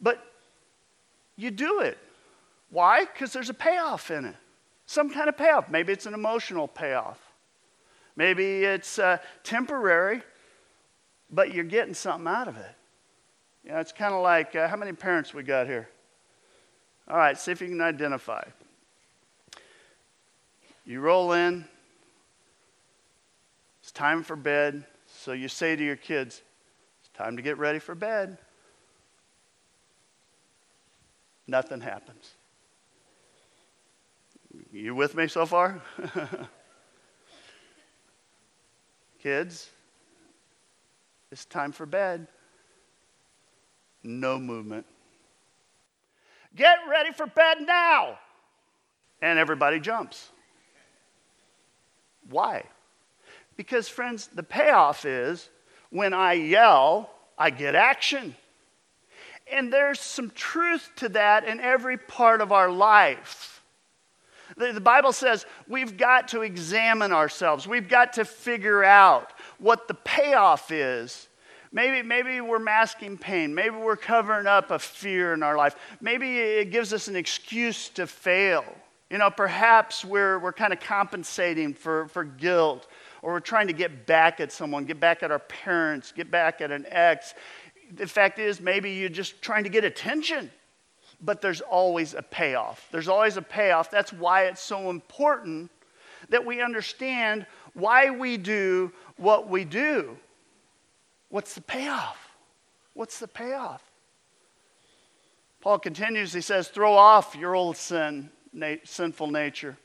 But 0.00 0.22
you 1.36 1.50
do 1.50 1.80
it. 1.80 1.96
Why? 2.70 3.06
Because 3.06 3.32
there's 3.32 3.48
a 3.48 3.54
payoff 3.54 4.10
in 4.10 4.26
it. 4.26 4.36
Some 4.88 5.10
kind 5.10 5.28
of 5.28 5.36
payoff. 5.36 5.68
Maybe 5.68 5.92
it's 5.92 6.06
an 6.06 6.14
emotional 6.14 6.66
payoff. 6.66 7.20
Maybe 8.16 8.64
it's 8.64 8.98
uh, 8.98 9.18
temporary, 9.44 10.22
but 11.30 11.52
you're 11.52 11.62
getting 11.62 11.92
something 11.92 12.26
out 12.26 12.48
of 12.48 12.56
it. 12.56 12.74
You 13.64 13.72
know, 13.72 13.80
it's 13.80 13.92
kind 13.92 14.14
of 14.14 14.22
like 14.22 14.56
uh, 14.56 14.66
how 14.66 14.76
many 14.76 14.92
parents 14.92 15.34
we 15.34 15.42
got 15.42 15.66
here? 15.66 15.90
All 17.06 17.18
right, 17.18 17.36
see 17.36 17.52
if 17.52 17.60
you 17.60 17.68
can 17.68 17.82
identify. 17.82 18.42
You 20.86 21.00
roll 21.00 21.32
in, 21.32 21.66
it's 23.82 23.92
time 23.92 24.22
for 24.22 24.36
bed. 24.36 24.86
So 25.06 25.32
you 25.32 25.48
say 25.48 25.76
to 25.76 25.84
your 25.84 25.96
kids, 25.96 26.40
It's 27.00 27.10
time 27.12 27.36
to 27.36 27.42
get 27.42 27.58
ready 27.58 27.78
for 27.78 27.94
bed. 27.94 28.38
Nothing 31.46 31.82
happens. 31.82 32.37
You 34.78 34.94
with 34.94 35.16
me 35.16 35.26
so 35.26 35.44
far? 35.44 35.82
Kids, 39.20 39.68
it's 41.32 41.44
time 41.46 41.72
for 41.72 41.84
bed. 41.84 42.28
No 44.04 44.38
movement. 44.38 44.86
Get 46.54 46.78
ready 46.88 47.10
for 47.10 47.26
bed 47.26 47.56
now. 47.62 48.20
And 49.20 49.36
everybody 49.36 49.80
jumps. 49.80 50.30
Why? 52.30 52.62
Because, 53.56 53.88
friends, 53.88 54.28
the 54.32 54.44
payoff 54.44 55.04
is 55.04 55.50
when 55.90 56.14
I 56.14 56.34
yell, 56.34 57.10
I 57.36 57.50
get 57.50 57.74
action. 57.74 58.36
And 59.52 59.72
there's 59.72 59.98
some 59.98 60.30
truth 60.30 60.88
to 60.98 61.08
that 61.08 61.48
in 61.48 61.58
every 61.58 61.96
part 61.96 62.40
of 62.40 62.52
our 62.52 62.70
life. 62.70 63.57
The, 64.58 64.72
the, 64.72 64.80
Bible 64.80 65.12
says 65.12 65.46
we've 65.68 65.96
got 65.96 66.28
to 66.28 66.42
examine 66.42 67.12
ourselves, 67.12 67.66
we've 67.66 67.88
got 67.88 68.14
to 68.14 68.24
figure 68.24 68.84
out 68.84 69.32
what 69.58 69.88
the 69.88 69.94
payoff 69.94 70.70
is. 70.70 71.28
Maybe, 71.70 72.06
maybe 72.06 72.40
we're 72.40 72.58
masking 72.58 73.18
pain. 73.18 73.54
Maybe 73.54 73.76
we're 73.76 73.96
covering 73.96 74.46
up 74.46 74.70
a 74.70 74.78
fear 74.78 75.34
in 75.34 75.42
our 75.42 75.56
life. 75.56 75.76
Maybe 76.00 76.38
it 76.38 76.70
gives 76.70 76.92
us 76.92 77.08
an 77.08 77.16
excuse 77.16 77.90
to 77.90 78.06
fail. 78.06 78.64
You 79.10 79.18
know, 79.18 79.30
perhaps 79.30 80.04
we're, 80.04 80.38
we're 80.38 80.52
kind 80.52 80.72
of 80.72 80.80
compensating 80.80 81.74
for, 81.74 82.08
for 82.08 82.24
guilt, 82.24 82.86
or 83.22 83.32
we're 83.32 83.40
trying 83.40 83.66
to 83.66 83.72
get 83.72 84.06
back 84.06 84.40
at 84.40 84.52
someone, 84.52 84.84
get 84.84 85.00
back 85.00 85.22
at 85.22 85.30
our 85.30 85.38
parents, 85.38 86.12
get 86.12 86.30
back 86.30 86.60
at 86.60 86.70
an 86.70 86.86
ex. 86.88 87.34
The 87.94 88.06
fact 88.06 88.38
is, 88.38 88.60
maybe 88.60 88.92
you're 88.92 89.08
just 89.08 89.40
trying 89.40 89.64
to 89.64 89.70
get 89.70 89.84
attention, 89.84 90.50
but 91.20 91.40
there's 91.40 91.60
always 91.60 92.14
a 92.14 92.22
payoff. 92.22 92.88
There's 92.92 93.08
always 93.08 93.36
a 93.36 93.42
payoff. 93.42 93.90
That's 93.90 94.12
why 94.12 94.44
it's 94.44 94.60
so 94.60 94.90
important 94.90 95.70
that 96.28 96.44
we 96.44 96.60
understand 96.60 97.46
why 97.74 98.10
we 98.10 98.36
do 98.36 98.92
what 99.16 99.48
we 99.48 99.64
do. 99.64 100.16
What's 101.28 101.54
the 101.54 101.60
payoff? 101.60 102.30
What's 102.94 103.18
the 103.18 103.28
payoff? 103.28 103.82
Paul 105.60 105.78
continues, 105.78 106.32
he 106.32 106.40
says, 106.40 106.68
throw 106.68 106.94
off 106.94 107.34
your 107.34 107.54
old 107.54 107.76
sin 107.76 108.30
na- 108.52 108.76
sinful 108.84 109.28
nature 109.28 109.76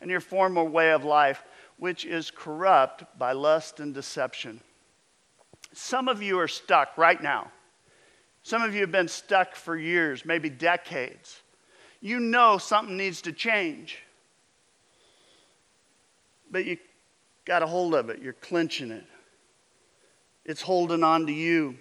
and 0.00 0.10
your 0.10 0.20
former 0.20 0.62
way 0.62 0.92
of 0.92 1.04
life, 1.04 1.42
which 1.78 2.04
is 2.04 2.30
corrupt 2.30 3.04
by 3.18 3.32
lust 3.32 3.80
and 3.80 3.94
deception. 3.94 4.60
Some 5.72 6.08
of 6.08 6.22
you 6.22 6.38
are 6.38 6.48
stuck 6.48 6.96
right 6.98 7.22
now. 7.22 7.50
Some 8.42 8.62
of 8.62 8.74
you 8.74 8.80
have 8.80 8.92
been 8.92 9.08
stuck 9.08 9.54
for 9.54 9.76
years, 9.76 10.24
maybe 10.24 10.50
decades. 10.50 11.42
You 12.00 12.18
know 12.18 12.58
something 12.58 12.96
needs 12.96 13.22
to 13.22 13.32
change, 13.32 14.02
but 16.50 16.64
you 16.64 16.76
got 17.44 17.62
a 17.62 17.66
hold 17.66 17.94
of 17.94 18.10
it. 18.10 18.20
You're 18.20 18.32
clenching 18.34 18.90
it, 18.90 19.06
it's 20.44 20.60
holding 20.60 21.04
on 21.04 21.26
to 21.26 21.32
you. 21.32 21.76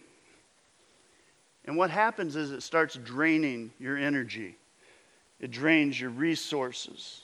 And 1.65 1.77
what 1.77 1.91
happens 1.91 2.35
is 2.35 2.51
it 2.51 2.63
starts 2.63 2.95
draining 2.95 3.71
your 3.79 3.95
energy. 3.95 4.57
It 5.39 5.51
drains 5.51 5.99
your 5.99 6.09
resources. 6.09 7.21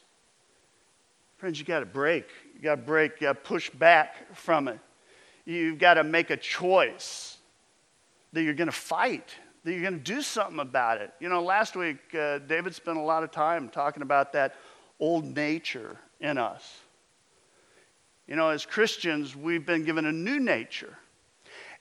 Friends, 1.37 1.59
you 1.59 1.65
got 1.65 1.79
to 1.79 1.87
break. 1.87 2.27
You 2.55 2.61
got 2.61 2.75
to 2.75 2.81
break. 2.81 3.13
You 3.19 3.27
got 3.27 3.33
to 3.33 3.39
push 3.47 3.69
back 3.69 4.35
from 4.35 4.67
it. 4.67 4.79
You've 5.45 5.79
got 5.79 5.95
to 5.95 6.03
make 6.03 6.29
a 6.29 6.37
choice 6.37 7.36
that 8.37 8.43
you're 8.43 8.53
going 8.53 8.67
to 8.67 8.71
fight, 8.71 9.33
that 9.63 9.71
you're 9.71 9.81
going 9.81 9.97
to 9.97 9.99
do 9.99 10.21
something 10.21 10.59
about 10.59 11.01
it. 11.01 11.11
You 11.19 11.27
know, 11.27 11.41
last 11.41 11.75
week, 11.75 11.97
uh, 12.13 12.37
David 12.37 12.75
spent 12.75 12.99
a 12.99 13.01
lot 13.01 13.23
of 13.23 13.31
time 13.31 13.67
talking 13.67 14.03
about 14.03 14.33
that 14.33 14.53
old 14.99 15.35
nature 15.35 15.97
in 16.19 16.37
us. 16.37 16.81
You 18.27 18.35
know, 18.35 18.49
as 18.49 18.63
Christians, 18.63 19.35
we've 19.35 19.65
been 19.65 19.85
given 19.85 20.05
a 20.05 20.11
new 20.11 20.39
nature. 20.39 20.95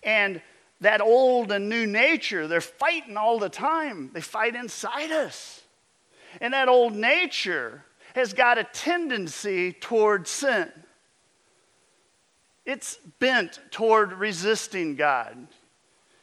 And 0.02 0.40
that 0.80 1.02
old 1.02 1.52
and 1.52 1.68
new 1.68 1.84
nature, 1.84 2.46
they're 2.46 2.62
fighting 2.62 3.18
all 3.18 3.38
the 3.38 3.50
time. 3.50 4.10
They 4.14 4.22
fight 4.22 4.56
inside 4.56 5.10
us. 5.10 5.60
And 6.40 6.54
that 6.54 6.70
old 6.70 6.94
nature 6.94 7.84
has 8.14 8.32
got 8.32 8.56
a 8.56 8.64
tendency 8.64 9.74
toward 9.74 10.26
sin. 10.26 10.72
It's 12.64 12.96
bent 13.18 13.60
toward 13.70 14.14
resisting 14.14 14.96
God. 14.96 15.48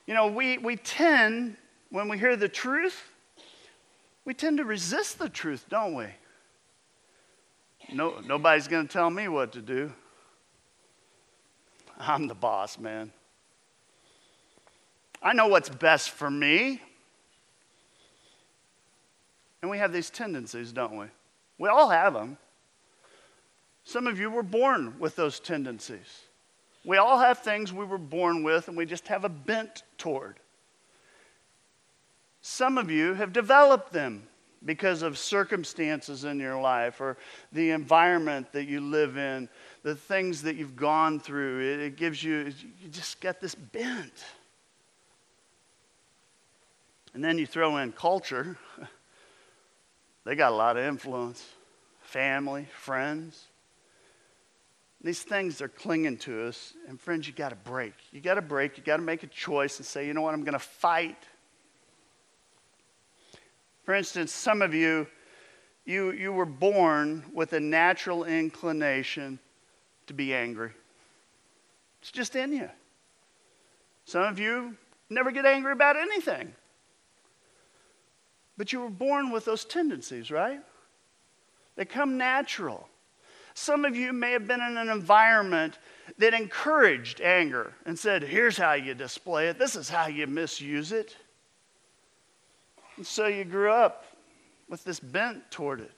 You 0.06 0.14
know, 0.14 0.28
we, 0.28 0.58
we 0.58 0.76
tend, 0.76 1.56
when 1.90 2.10
we 2.10 2.18
hear 2.18 2.36
the 2.36 2.50
truth, 2.50 3.10
we 4.26 4.34
tend 4.34 4.58
to 4.58 4.66
resist 4.66 5.20
the 5.20 5.30
truth, 5.30 5.66
don't 5.70 5.96
we? 5.96 6.08
No, 7.92 8.20
nobody's 8.26 8.68
going 8.68 8.88
to 8.88 8.92
tell 8.92 9.10
me 9.10 9.28
what 9.28 9.54
to 9.54 9.62
do. 9.62 9.92
I'm 11.98 12.28
the 12.28 12.36
boss, 12.36 12.80
man. 12.80 13.12
I 15.22 15.34
know 15.34 15.48
what's 15.48 15.70
best 15.70 16.12
for 16.12 16.30
me. 16.30 16.82
And 19.62 19.72
we 19.72 19.78
have 19.78 19.94
these 19.94 20.10
tendencies, 20.10 20.74
don't 20.74 20.98
we? 20.98 21.06
We 21.58 21.70
all 21.70 21.90
have 21.90 22.14
them. 22.14 22.38
Some 23.86 24.08
of 24.08 24.20
you 24.20 24.30
were 24.30 24.44
born 24.44 24.96
with 25.00 25.16
those 25.16 25.40
tendencies. 25.40 26.23
We 26.86 26.98
all 26.98 27.20
have 27.20 27.40
things 27.40 27.72
we 27.72 27.86
were 27.86 27.98
born 27.98 28.44
with 28.44 28.68
and 28.68 28.76
we 28.76 28.86
just 28.86 29.08
have 29.08 29.24
a 29.24 29.30
bent 29.30 29.84
toward. 29.98 30.40
Some 32.42 32.78
of 32.78 32.92
you 32.92 33.14
have 33.14 33.32
developed 33.32 33.94
them 33.94 34.28
because 34.66 35.02
of 35.02 35.18
circumstances 35.18 36.24
in 36.24 36.40
your 36.40 36.60
life 36.60 37.02
or 37.02 37.18
the 37.52 37.72
environment 37.72 38.52
that 38.52 38.66
you 38.66 38.82
live 38.82 39.18
in, 39.18 39.50
the 39.84 39.96
things 39.96 40.42
that 40.42 40.56
you've 40.56 40.76
gone 40.76 41.20
through. 41.20 41.82
It, 41.86 41.96
gives 41.96 42.24
you, 42.24 42.54
you 42.82 42.90
just 42.90 43.22
got 43.22 43.40
this 43.40 43.56
bent. 43.56 44.26
And 47.14 47.24
then 47.24 47.38
you 47.38 47.46
throw 47.46 47.78
in 47.78 47.92
culture, 47.92 48.58
they 50.26 50.36
got 50.36 50.52
a 50.52 50.56
lot 50.56 50.78
of 50.78 50.84
influence 50.84 51.46
family, 52.02 52.68
friends. 52.80 53.48
These 55.04 55.24
things 55.24 55.62
are 55.62 55.68
clinging 55.68 56.18
to 56.20 56.48
us. 56.48 56.74
And 56.88 57.00
friends, 57.00 57.28
you 57.28 57.34
got 57.34 57.50
to 57.50 57.56
break. 57.56 57.94
You 58.12 58.22
got 58.22 58.36
to 58.36 58.42
break. 58.42 58.78
You 58.78 58.84
got 58.84 58.98
to 58.98 59.04
make 59.04 59.24
a 59.24 59.28
choice 59.28 59.78
and 59.78 59.86
say, 59.86 60.08
you 60.08 60.14
know 60.14 60.22
what, 60.22 60.34
I'm 60.34 60.44
going 60.44 60.54
to 60.54 60.60
fight. 60.60 61.18
For 63.84 63.94
instance, 63.94 64.32
some 64.32 64.62
of 64.62 64.74
you, 64.74 65.08
you, 65.86 66.12
you 66.12 66.32
were 66.32 66.46
born 66.46 67.26
with 67.34 67.52
a 67.52 67.60
natural 67.60 68.24
inclination 68.24 69.40
to 70.08 70.14
be 70.14 70.34
angry. 70.34 70.72
It's 72.02 72.12
just 72.12 72.36
in 72.38 72.54
you. 72.54 72.70
Some 74.06 74.24
of 74.24 74.40
you 74.40 74.78
never 75.10 75.32
get 75.32 75.46
angry 75.46 75.74
about 75.74 75.98
anything. 75.98 76.54
But 78.58 78.72
you 78.72 78.80
were 78.80 78.90
born 78.90 79.32
with 79.32 79.44
those 79.44 79.66
tendencies, 79.66 80.32
right? 80.32 80.62
They 81.76 81.86
come 81.86 82.18
natural. 82.18 82.88
Some 83.54 83.86
of 83.86 83.96
you 83.96 84.14
may 84.14 84.32
have 84.32 84.48
been 84.48 84.62
in 84.62 84.78
an 84.78 84.90
environment 84.90 85.78
that 86.18 86.34
encouraged 86.34 87.22
anger 87.22 87.74
and 87.86 87.98
said, 87.98 88.24
here's 88.24 88.58
how 88.58 88.74
you 88.74 88.94
display 88.94 89.48
it, 89.48 89.60
this 89.60 89.76
is 89.76 89.90
how 89.90 90.08
you 90.08 90.28
misuse 90.28 90.92
it. 90.92 91.16
And 92.98 93.06
so 93.06 93.28
you 93.28 93.44
grew 93.44 93.72
up 93.72 94.06
with 94.70 94.84
this 94.84 95.00
bent 95.00 95.50
toward 95.52 95.82
it, 95.82 95.92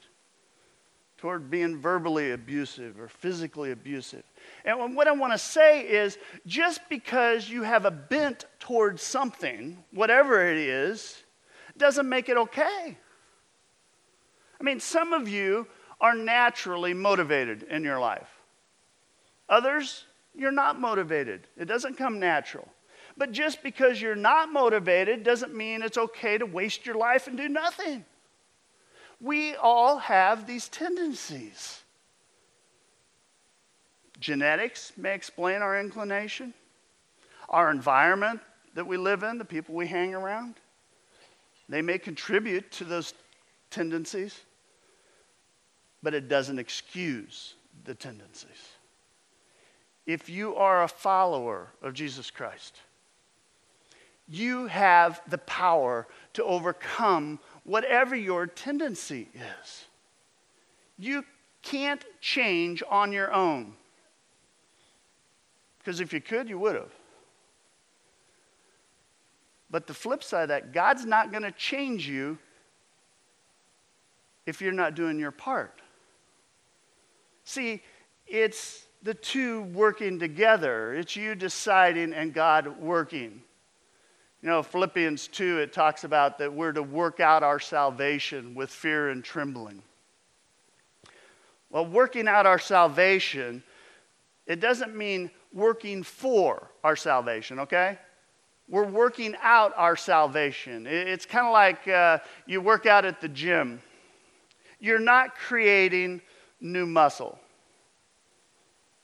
toward 1.17 1.49
being 1.49 1.77
verbally 1.77 2.31
abusive 2.31 2.99
or 2.99 3.07
physically 3.07 3.71
abusive. 3.71 4.23
And 4.63 4.95
what 4.95 5.07
I 5.07 5.11
want 5.11 5.33
to 5.33 5.37
say 5.37 5.81
is 5.81 6.17
just 6.45 6.81
because 6.89 7.49
you 7.49 7.63
have 7.63 7.85
a 7.85 7.91
bent 7.91 8.45
towards 8.59 9.01
something, 9.01 9.83
whatever 9.91 10.45
it 10.45 10.57
is, 10.57 11.23
doesn't 11.77 12.07
make 12.07 12.29
it 12.29 12.37
okay. 12.37 12.97
I 14.59 14.63
mean, 14.63 14.79
some 14.79 15.13
of 15.13 15.27
you 15.27 15.67
are 16.01 16.15
naturally 16.15 16.93
motivated 16.93 17.63
in 17.63 17.83
your 17.83 17.99
life. 17.99 18.29
Others, 19.49 20.05
you're 20.33 20.51
not 20.51 20.79
motivated. 20.79 21.47
It 21.57 21.65
doesn't 21.65 21.97
come 21.97 22.19
natural. 22.19 22.67
But 23.17 23.31
just 23.31 23.63
because 23.63 24.01
you're 24.01 24.15
not 24.15 24.51
motivated 24.51 25.23
doesn't 25.23 25.55
mean 25.55 25.81
it's 25.81 25.97
okay 25.97 26.37
to 26.37 26.45
waste 26.45 26.85
your 26.85 26.95
life 26.95 27.27
and 27.27 27.37
do 27.37 27.47
nothing. 27.47 28.03
We 29.21 29.55
all 29.55 29.97
have 29.99 30.45
these 30.45 30.67
tendencies. 30.67 31.81
Genetics 34.19 34.91
may 34.97 35.13
explain 35.13 35.61
our 35.61 35.79
inclination, 35.79 36.53
our 37.47 37.71
environment 37.71 38.41
that 38.73 38.85
we 38.85 38.97
live 38.97 39.23
in, 39.23 39.37
the 39.37 39.45
people 39.45 39.75
we 39.75 39.87
hang 39.87 40.13
around. 40.13 40.55
They 41.69 41.81
may 41.81 41.97
contribute 41.97 42.71
to 42.73 42.83
those 42.83 43.13
tendencies, 43.71 44.41
but 46.05 46.13
it 46.13 46.27
doesn't 46.27 46.59
excuse 46.59 47.55
the 47.83 47.95
tendencies. 47.95 48.69
If 50.05 50.29
you 50.29 50.55
are 50.55 50.83
a 50.83 50.87
follower 50.87 51.69
of 51.81 51.95
Jesus 51.95 52.29
Christ, 52.29 52.77
you 54.27 54.67
have 54.67 55.19
the 55.27 55.39
power 55.39 56.05
to 56.33 56.43
overcome 56.43 57.39
whatever 57.63 58.15
your 58.15 58.45
tendency 58.45 59.29
is. 59.33 59.85
You 60.99 61.25
can't 61.63 62.05
change 62.21 62.83
on 62.87 63.11
your 63.11 63.33
own. 63.33 63.73
Because 65.79 65.99
if 65.99 66.13
you 66.13 66.21
could, 66.21 66.47
you 66.47 66.59
would 66.59 66.75
have. 66.75 66.93
But 69.71 69.87
the 69.87 69.95
flip 69.95 70.21
side 70.21 70.43
of 70.43 70.49
that, 70.49 70.71
God's 70.71 71.03
not 71.03 71.31
going 71.31 71.41
to 71.41 71.51
change 71.51 72.07
you 72.07 72.37
if 74.45 74.61
you're 74.61 74.71
not 74.71 74.93
doing 74.93 75.17
your 75.17 75.31
part. 75.31 75.81
See, 77.45 77.81
it's 78.25 78.85
the 79.03 79.13
two 79.13 79.61
working 79.65 80.19
together. 80.19 80.93
It's 80.93 81.15
you 81.15 81.35
deciding 81.35 82.11
and 82.13 82.33
God 82.33 82.79
working. 82.79 83.43
You 84.41 84.49
know, 84.49 84.63
Philippians 84.63 85.27
2, 85.27 85.59
it 85.59 85.71
talks 85.71 86.03
about 86.03 86.39
that 86.39 86.51
we're 86.51 86.71
to 86.71 86.83
work 86.83 87.19
out 87.19 87.43
our 87.43 87.59
salvation 87.59 88.55
with 88.55 88.69
fear 88.69 89.09
and 89.09 89.23
trembling. 89.23 89.81
Well, 91.69 91.85
working 91.85 92.27
out 92.27 92.45
our 92.45 92.59
salvation, 92.59 93.63
it 94.47 94.59
doesn't 94.59 94.95
mean 94.95 95.29
working 95.53 96.03
for 96.03 96.71
our 96.83 96.95
salvation, 96.95 97.59
okay? 97.59 97.99
We're 98.67 98.85
working 98.85 99.35
out 99.41 99.73
our 99.77 99.95
salvation. 99.95 100.87
It's 100.87 101.25
kind 101.25 101.45
of 101.45 101.53
like 101.53 101.87
uh, 101.87 102.19
you 102.47 102.59
work 102.59 102.87
out 102.87 103.05
at 103.05 103.21
the 103.21 103.29
gym. 103.29 103.81
You're 104.79 104.99
not 104.99 105.35
creating 105.35 106.21
new 106.59 106.85
muscle. 106.85 107.37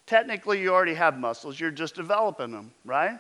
Technically, 0.06 0.62
you 0.62 0.74
already 0.74 0.94
have 0.94 1.18
muscles, 1.18 1.60
you're 1.60 1.72
just 1.72 1.96
developing 1.96 2.52
them, 2.52 2.72
right? 2.86 3.18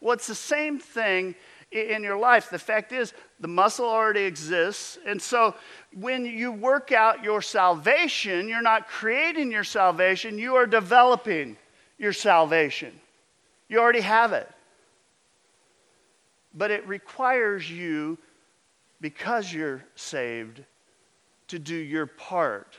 Well, 0.00 0.14
it's 0.14 0.26
the 0.26 0.34
same 0.34 0.78
thing 0.78 1.34
in 1.72 2.02
your 2.02 2.16
life. 2.16 2.50
The 2.50 2.58
fact 2.58 2.92
is, 2.92 3.12
the 3.40 3.48
muscle 3.48 3.86
already 3.86 4.22
exists. 4.22 4.98
And 5.06 5.20
so 5.20 5.54
when 5.94 6.24
you 6.24 6.52
work 6.52 6.92
out 6.92 7.24
your 7.24 7.42
salvation, 7.42 8.48
you're 8.48 8.62
not 8.62 8.88
creating 8.88 9.50
your 9.50 9.64
salvation, 9.64 10.38
you 10.38 10.54
are 10.56 10.66
developing 10.66 11.56
your 11.98 12.12
salvation. 12.12 12.92
You 13.68 13.80
already 13.80 14.02
have 14.02 14.32
it 14.32 14.48
but 16.56 16.70
it 16.70 16.86
requires 16.88 17.70
you, 17.70 18.18
because 19.00 19.52
you're 19.52 19.84
saved, 19.94 20.62
to 21.48 21.58
do 21.58 21.76
your 21.76 22.06
part. 22.06 22.76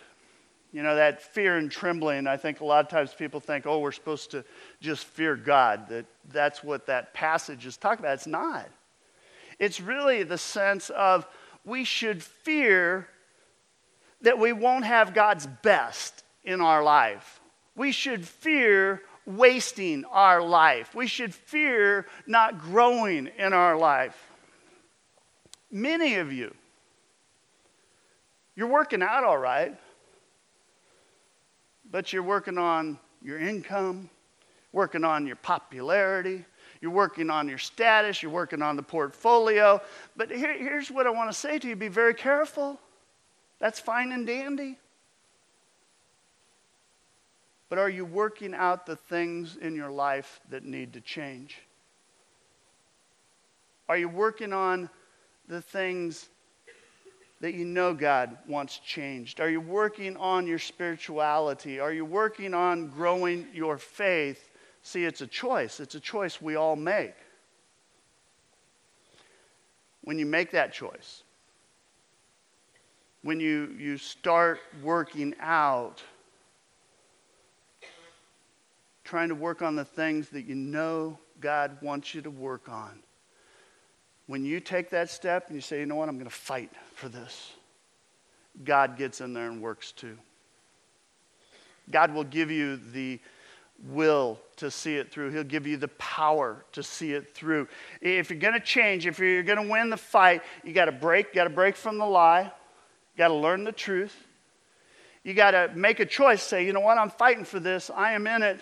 You 0.73 0.83
know, 0.83 0.95
that 0.95 1.21
fear 1.21 1.57
and 1.57 1.71
trembling, 1.71 2.27
I 2.27 2.37
think 2.37 2.59
a 2.59 2.65
lot 2.65 2.83
of 2.83 2.91
times 2.91 3.13
people 3.13 3.39
think, 3.39 3.65
oh, 3.65 3.79
we're 3.79 3.91
supposed 3.91 4.31
to 4.31 4.43
just 4.81 5.05
fear 5.05 5.35
God, 5.35 5.87
that 5.89 6.05
that's 6.29 6.63
what 6.63 6.85
that 6.87 7.13
passage 7.13 7.65
is 7.65 7.77
talking 7.77 8.03
about. 8.03 8.15
It's 8.15 8.27
not. 8.27 8.67
It's 9.59 9.79
really 9.79 10.23
the 10.23 10.37
sense 10.37 10.89
of 10.89 11.25
we 11.65 11.83
should 11.83 12.21
fear 12.21 13.07
that 14.21 14.37
we 14.39 14.51
won't 14.53 14.85
have 14.85 15.13
God's 15.13 15.47
best 15.47 16.23
in 16.43 16.61
our 16.61 16.83
life. 16.83 17.39
We 17.75 17.91
should 17.91 18.27
fear 18.27 19.01
wasting 19.25 20.05
our 20.05 20.41
life. 20.41 20.95
We 20.95 21.07
should 21.07 21.33
fear 21.33 22.07
not 22.25 22.59
growing 22.59 23.29
in 23.37 23.53
our 23.53 23.77
life. 23.77 24.31
Many 25.69 26.15
of 26.15 26.31
you, 26.31 26.53
you're 28.55 28.67
working 28.67 29.03
out 29.03 29.23
all 29.23 29.37
right, 29.37 29.77
but 31.91 32.13
you're 32.13 32.23
working 32.23 32.57
on 32.57 32.99
your 33.21 33.39
income, 33.39 34.09
working 34.71 35.03
on 35.03 35.25
your 35.25 35.35
popularity, 35.37 36.45
you're 36.81 36.91
working 36.91 37.29
on 37.29 37.47
your 37.47 37.57
status, 37.57 38.21
you're 38.21 38.31
working 38.31 38.61
on 38.61 38.75
the 38.75 38.83
portfolio. 38.83 39.81
But 40.15 40.29
here, 40.29 40.57
here's 40.57 40.91
what 40.91 41.07
I 41.07 41.09
want 41.09 41.31
to 41.31 41.37
say 41.37 41.59
to 41.59 41.67
you 41.67 41.75
be 41.75 41.87
very 41.87 42.13
careful. 42.13 42.79
That's 43.59 43.79
fine 43.79 44.11
and 44.11 44.27
dandy. 44.27 44.77
But 47.69 47.79
are 47.79 47.89
you 47.89 48.05
working 48.05 48.53
out 48.53 48.85
the 48.85 48.95
things 48.95 49.57
in 49.57 49.75
your 49.75 49.89
life 49.89 50.39
that 50.49 50.63
need 50.63 50.93
to 50.93 51.01
change? 51.01 51.57
Are 53.89 53.97
you 53.97 54.07
working 54.07 54.53
on 54.53 54.89
the 55.47 55.61
things 55.61 56.29
that 57.39 57.53
you 57.53 57.65
know 57.65 57.93
God 57.93 58.37
wants 58.47 58.79
changed? 58.79 59.39
Are 59.39 59.49
you 59.49 59.61
working 59.61 60.17
on 60.17 60.47
your 60.47 60.59
spirituality? 60.59 61.79
Are 61.79 61.93
you 61.93 62.03
working 62.03 62.53
on 62.53 62.87
growing 62.87 63.47
your 63.53 63.77
faith? 63.77 64.49
See, 64.81 65.05
it's 65.05 65.21
a 65.21 65.27
choice. 65.27 65.79
It's 65.79 65.95
a 65.95 65.99
choice 65.99 66.41
we 66.41 66.55
all 66.55 66.75
make. 66.75 67.13
When 70.01 70.17
you 70.17 70.25
make 70.25 70.51
that 70.51 70.73
choice, 70.73 71.23
when 73.21 73.39
you, 73.39 73.75
you 73.77 73.97
start 73.97 74.59
working 74.81 75.35
out, 75.39 76.01
trying 79.03 79.29
to 79.29 79.35
work 79.35 79.61
on 79.61 79.75
the 79.75 79.85
things 79.85 80.29
that 80.29 80.45
you 80.45 80.55
know 80.55 81.19
God 81.39 81.77
wants 81.81 82.15
you 82.15 82.21
to 82.21 82.31
work 82.31 82.69
on. 82.69 82.99
When 84.27 84.43
you 84.43 84.59
take 84.59 84.89
that 84.89 85.09
step 85.09 85.47
and 85.47 85.55
you 85.55 85.61
say, 85.61 85.79
you 85.79 85.85
know 85.85 85.95
what, 85.95 86.09
I'm 86.09 86.15
going 86.15 86.29
to 86.29 86.35
fight 86.35 86.71
for 86.97 87.09
this, 87.09 87.53
God 88.63 88.97
gets 88.97 89.21
in 89.21 89.33
there 89.33 89.49
and 89.49 89.61
works 89.61 89.91
too. 89.91 90.17
God 91.89 92.13
will 92.13 92.23
give 92.23 92.51
you 92.51 92.77
the 92.77 93.19
will 93.89 94.39
to 94.57 94.71
see 94.71 94.95
it 94.95 95.11
through. 95.11 95.31
He'll 95.31 95.43
give 95.43 95.67
you 95.67 95.77
the 95.77 95.87
power 95.89 96.65
to 96.71 96.81
see 96.81 97.13
it 97.13 97.35
through. 97.35 97.67
If 98.01 98.29
you're 98.29 98.39
going 98.39 98.55
to 98.55 98.59
change, 98.59 99.05
if 99.05 99.19
you're 99.19 99.43
going 99.43 99.63
to 99.63 99.71
win 99.71 99.89
the 99.89 99.97
fight, 99.97 100.41
you 100.63 100.73
got 100.73 100.85
to 100.85 100.91
break, 100.91 101.27
you 101.27 101.35
got 101.35 101.43
to 101.43 101.49
break 101.51 101.75
from 101.75 101.97
the 101.97 102.05
lie. 102.05 102.51
Got 103.17 103.29
to 103.29 103.35
learn 103.35 103.63
the 103.63 103.71
truth. 103.71 104.15
You 105.23 105.33
got 105.33 105.51
to 105.51 105.71
make 105.75 105.99
a 105.99 106.05
choice, 106.05 106.41
say, 106.41 106.65
you 106.65 106.73
know 106.73 106.79
what, 106.79 106.97
I'm 106.97 107.09
fighting 107.09 107.43
for 107.43 107.59
this. 107.59 107.89
I 107.93 108.13
am 108.13 108.27
in 108.27 108.41
it. 108.43 108.61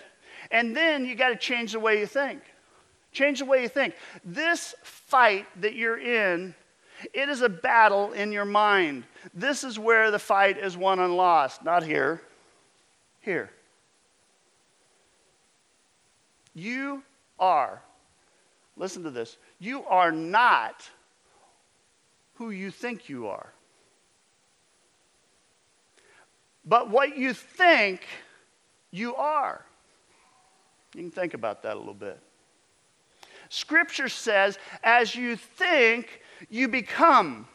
And 0.50 0.76
then 0.76 1.04
you 1.04 1.14
got 1.14 1.28
to 1.30 1.36
change 1.36 1.72
the 1.72 1.80
way 1.80 1.98
you 2.00 2.06
think. 2.06 2.40
Change 3.12 3.38
the 3.38 3.44
way 3.44 3.62
you 3.62 3.68
think. 3.68 3.94
This 4.24 4.74
fight 4.82 5.46
that 5.60 5.74
you're 5.74 5.98
in, 5.98 6.54
it 7.12 7.28
is 7.28 7.42
a 7.42 7.48
battle 7.48 8.12
in 8.12 8.32
your 8.32 8.44
mind. 8.44 9.04
This 9.34 9.64
is 9.64 9.78
where 9.78 10.10
the 10.10 10.18
fight 10.18 10.58
is 10.58 10.76
won 10.76 10.98
and 10.98 11.16
lost, 11.16 11.64
not 11.64 11.82
here. 11.82 12.22
Here. 13.20 13.50
You 16.54 17.02
are, 17.38 17.82
listen 18.76 19.02
to 19.02 19.10
this, 19.10 19.36
you 19.58 19.84
are 19.84 20.10
not 20.10 20.88
who 22.34 22.50
you 22.50 22.70
think 22.70 23.08
you 23.08 23.26
are. 23.26 23.52
But 26.64 26.90
what 26.90 27.16
you 27.16 27.32
think 27.32 28.06
you 28.90 29.14
are. 29.14 29.64
You 30.94 31.02
can 31.02 31.10
think 31.10 31.34
about 31.34 31.62
that 31.62 31.74
a 31.74 31.78
little 31.78 31.94
bit. 31.94 32.18
Scripture 33.48 34.08
says, 34.08 34.58
as 34.82 35.14
you 35.14 35.36
think, 35.36 36.20
you 36.48 36.68
become. 36.68 37.46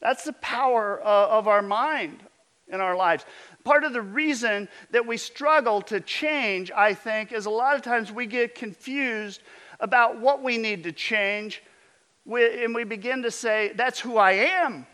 That's 0.00 0.24
the 0.24 0.32
power 0.34 1.00
uh, 1.04 1.28
of 1.28 1.48
our 1.48 1.62
mind 1.62 2.20
in 2.68 2.80
our 2.80 2.96
lives. 2.96 3.24
Part 3.64 3.84
of 3.84 3.92
the 3.92 4.02
reason 4.02 4.68
that 4.90 5.06
we 5.06 5.16
struggle 5.16 5.80
to 5.82 6.00
change, 6.00 6.70
I 6.74 6.94
think, 6.94 7.32
is 7.32 7.46
a 7.46 7.50
lot 7.50 7.74
of 7.74 7.82
times 7.82 8.12
we 8.12 8.26
get 8.26 8.54
confused 8.54 9.42
about 9.80 10.20
what 10.20 10.42
we 10.42 10.58
need 10.58 10.84
to 10.84 10.92
change, 10.92 11.62
and 12.26 12.74
we 12.74 12.84
begin 12.84 13.22
to 13.22 13.30
say, 13.30 13.72
That's 13.74 14.00
who 14.00 14.16
I 14.16 14.32
am. 14.32 14.86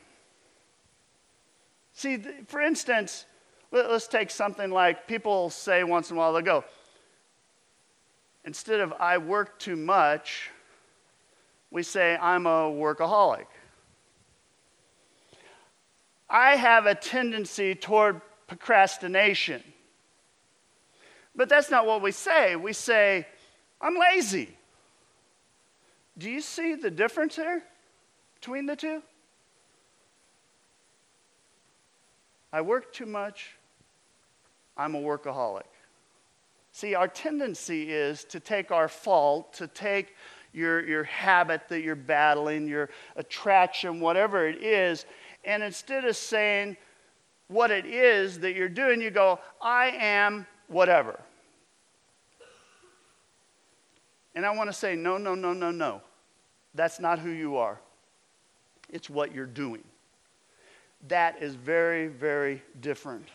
See, 1.92 2.18
for 2.46 2.60
instance, 2.60 3.24
let's 3.70 4.08
take 4.08 4.30
something 4.30 4.70
like 4.70 5.06
people 5.06 5.50
say 5.50 5.84
once 5.84 6.10
in 6.10 6.16
a 6.16 6.18
while, 6.18 6.32
they'll 6.32 6.42
go, 6.42 6.64
instead 8.44 8.80
of 8.80 8.92
I 8.98 9.18
work 9.18 9.58
too 9.58 9.76
much, 9.76 10.50
we 11.70 11.82
say 11.82 12.16
I'm 12.16 12.46
a 12.46 12.70
workaholic. 12.70 13.46
I 16.28 16.56
have 16.56 16.86
a 16.86 16.94
tendency 16.94 17.74
toward 17.74 18.20
procrastination. 18.46 19.62
But 21.36 21.48
that's 21.48 21.70
not 21.70 21.86
what 21.86 22.02
we 22.02 22.12
say. 22.12 22.56
We 22.56 22.72
say, 22.72 23.26
I'm 23.80 23.96
lazy. 23.98 24.56
Do 26.16 26.30
you 26.30 26.40
see 26.40 26.74
the 26.74 26.90
difference 26.90 27.36
there 27.36 27.62
between 28.36 28.66
the 28.66 28.76
two? 28.76 29.02
I 32.52 32.60
work 32.60 32.92
too 32.92 33.06
much. 33.06 33.50
I'm 34.76 34.94
a 34.94 35.00
workaholic. 35.00 35.62
See, 36.74 36.96
our 36.96 37.06
tendency 37.06 37.92
is 37.92 38.24
to 38.24 38.40
take 38.40 38.72
our 38.72 38.88
fault, 38.88 39.52
to 39.54 39.68
take 39.68 40.16
your, 40.52 40.84
your 40.84 41.04
habit 41.04 41.68
that 41.68 41.82
you're 41.82 41.94
battling, 41.94 42.66
your 42.66 42.90
attraction, 43.14 44.00
whatever 44.00 44.48
it 44.48 44.60
is, 44.60 45.06
and 45.44 45.62
instead 45.62 46.04
of 46.04 46.16
saying 46.16 46.76
what 47.46 47.70
it 47.70 47.86
is 47.86 48.40
that 48.40 48.56
you're 48.56 48.68
doing, 48.68 49.00
you 49.00 49.12
go, 49.12 49.38
I 49.62 49.90
am 49.90 50.48
whatever. 50.66 51.20
And 54.34 54.44
I 54.44 54.50
want 54.50 54.68
to 54.68 54.72
say, 54.72 54.96
no, 54.96 55.16
no, 55.16 55.36
no, 55.36 55.52
no, 55.52 55.70
no. 55.70 56.00
That's 56.74 56.98
not 56.98 57.20
who 57.20 57.30
you 57.30 57.56
are. 57.56 57.78
It's 58.90 59.08
what 59.08 59.32
you're 59.32 59.46
doing. 59.46 59.84
That 61.06 61.40
is 61.40 61.54
very, 61.54 62.08
very 62.08 62.64
different. 62.80 63.28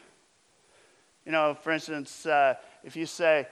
You 1.29 1.33
know, 1.33 1.53
for 1.53 1.71
instance, 1.71 2.25
uh, 2.25 2.55
if 2.83 2.95
you 2.95 3.05
say, 3.05 3.45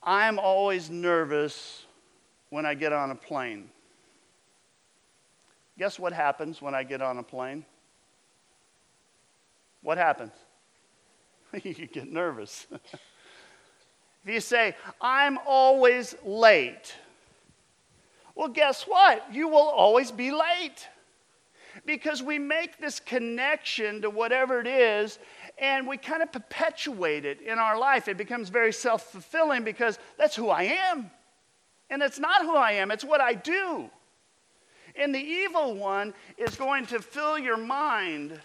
I'm 0.00 0.38
always 0.38 0.88
nervous 0.88 1.84
when 2.50 2.64
I 2.64 2.74
get 2.74 2.92
on 2.92 3.10
a 3.10 3.16
plane. 3.16 3.68
Guess 5.76 5.98
what 5.98 6.12
happens 6.12 6.62
when 6.62 6.76
I 6.76 6.84
get 6.84 7.02
on 7.02 7.18
a 7.18 7.22
plane? 7.24 7.64
What 9.82 9.98
happens? 9.98 10.30
you 11.64 11.74
get 11.88 12.12
nervous. 12.12 12.68
if 12.70 13.02
you 14.24 14.38
say, 14.38 14.76
I'm 15.00 15.36
always 15.48 16.14
late, 16.24 16.94
well, 18.36 18.46
guess 18.46 18.84
what? 18.84 19.34
You 19.34 19.48
will 19.48 19.68
always 19.68 20.12
be 20.12 20.30
late. 20.30 20.86
Because 21.84 22.22
we 22.22 22.38
make 22.38 22.78
this 22.78 23.00
connection 23.00 24.02
to 24.02 24.10
whatever 24.10 24.60
it 24.60 24.68
is 24.68 25.18
and 25.60 25.86
we 25.86 25.96
kind 25.96 26.22
of 26.22 26.30
perpetuate 26.30 27.24
it 27.24 27.40
in 27.40 27.58
our 27.58 27.78
life. 27.78 28.08
It 28.08 28.16
becomes 28.16 28.48
very 28.48 28.72
self 28.72 29.10
fulfilling 29.10 29.64
because 29.64 29.98
that's 30.16 30.36
who 30.36 30.48
I 30.48 30.64
am. 30.64 31.10
And 31.90 32.02
it's 32.02 32.18
not 32.18 32.42
who 32.42 32.54
I 32.54 32.72
am, 32.72 32.90
it's 32.90 33.04
what 33.04 33.20
I 33.20 33.34
do. 33.34 33.90
And 34.94 35.14
the 35.14 35.20
evil 35.20 35.74
one 35.74 36.12
is 36.36 36.56
going 36.56 36.86
to 36.86 37.00
fill 37.00 37.38
your 37.38 37.56
mind 37.56 38.40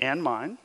and 0.00 0.22
mine. 0.22 0.58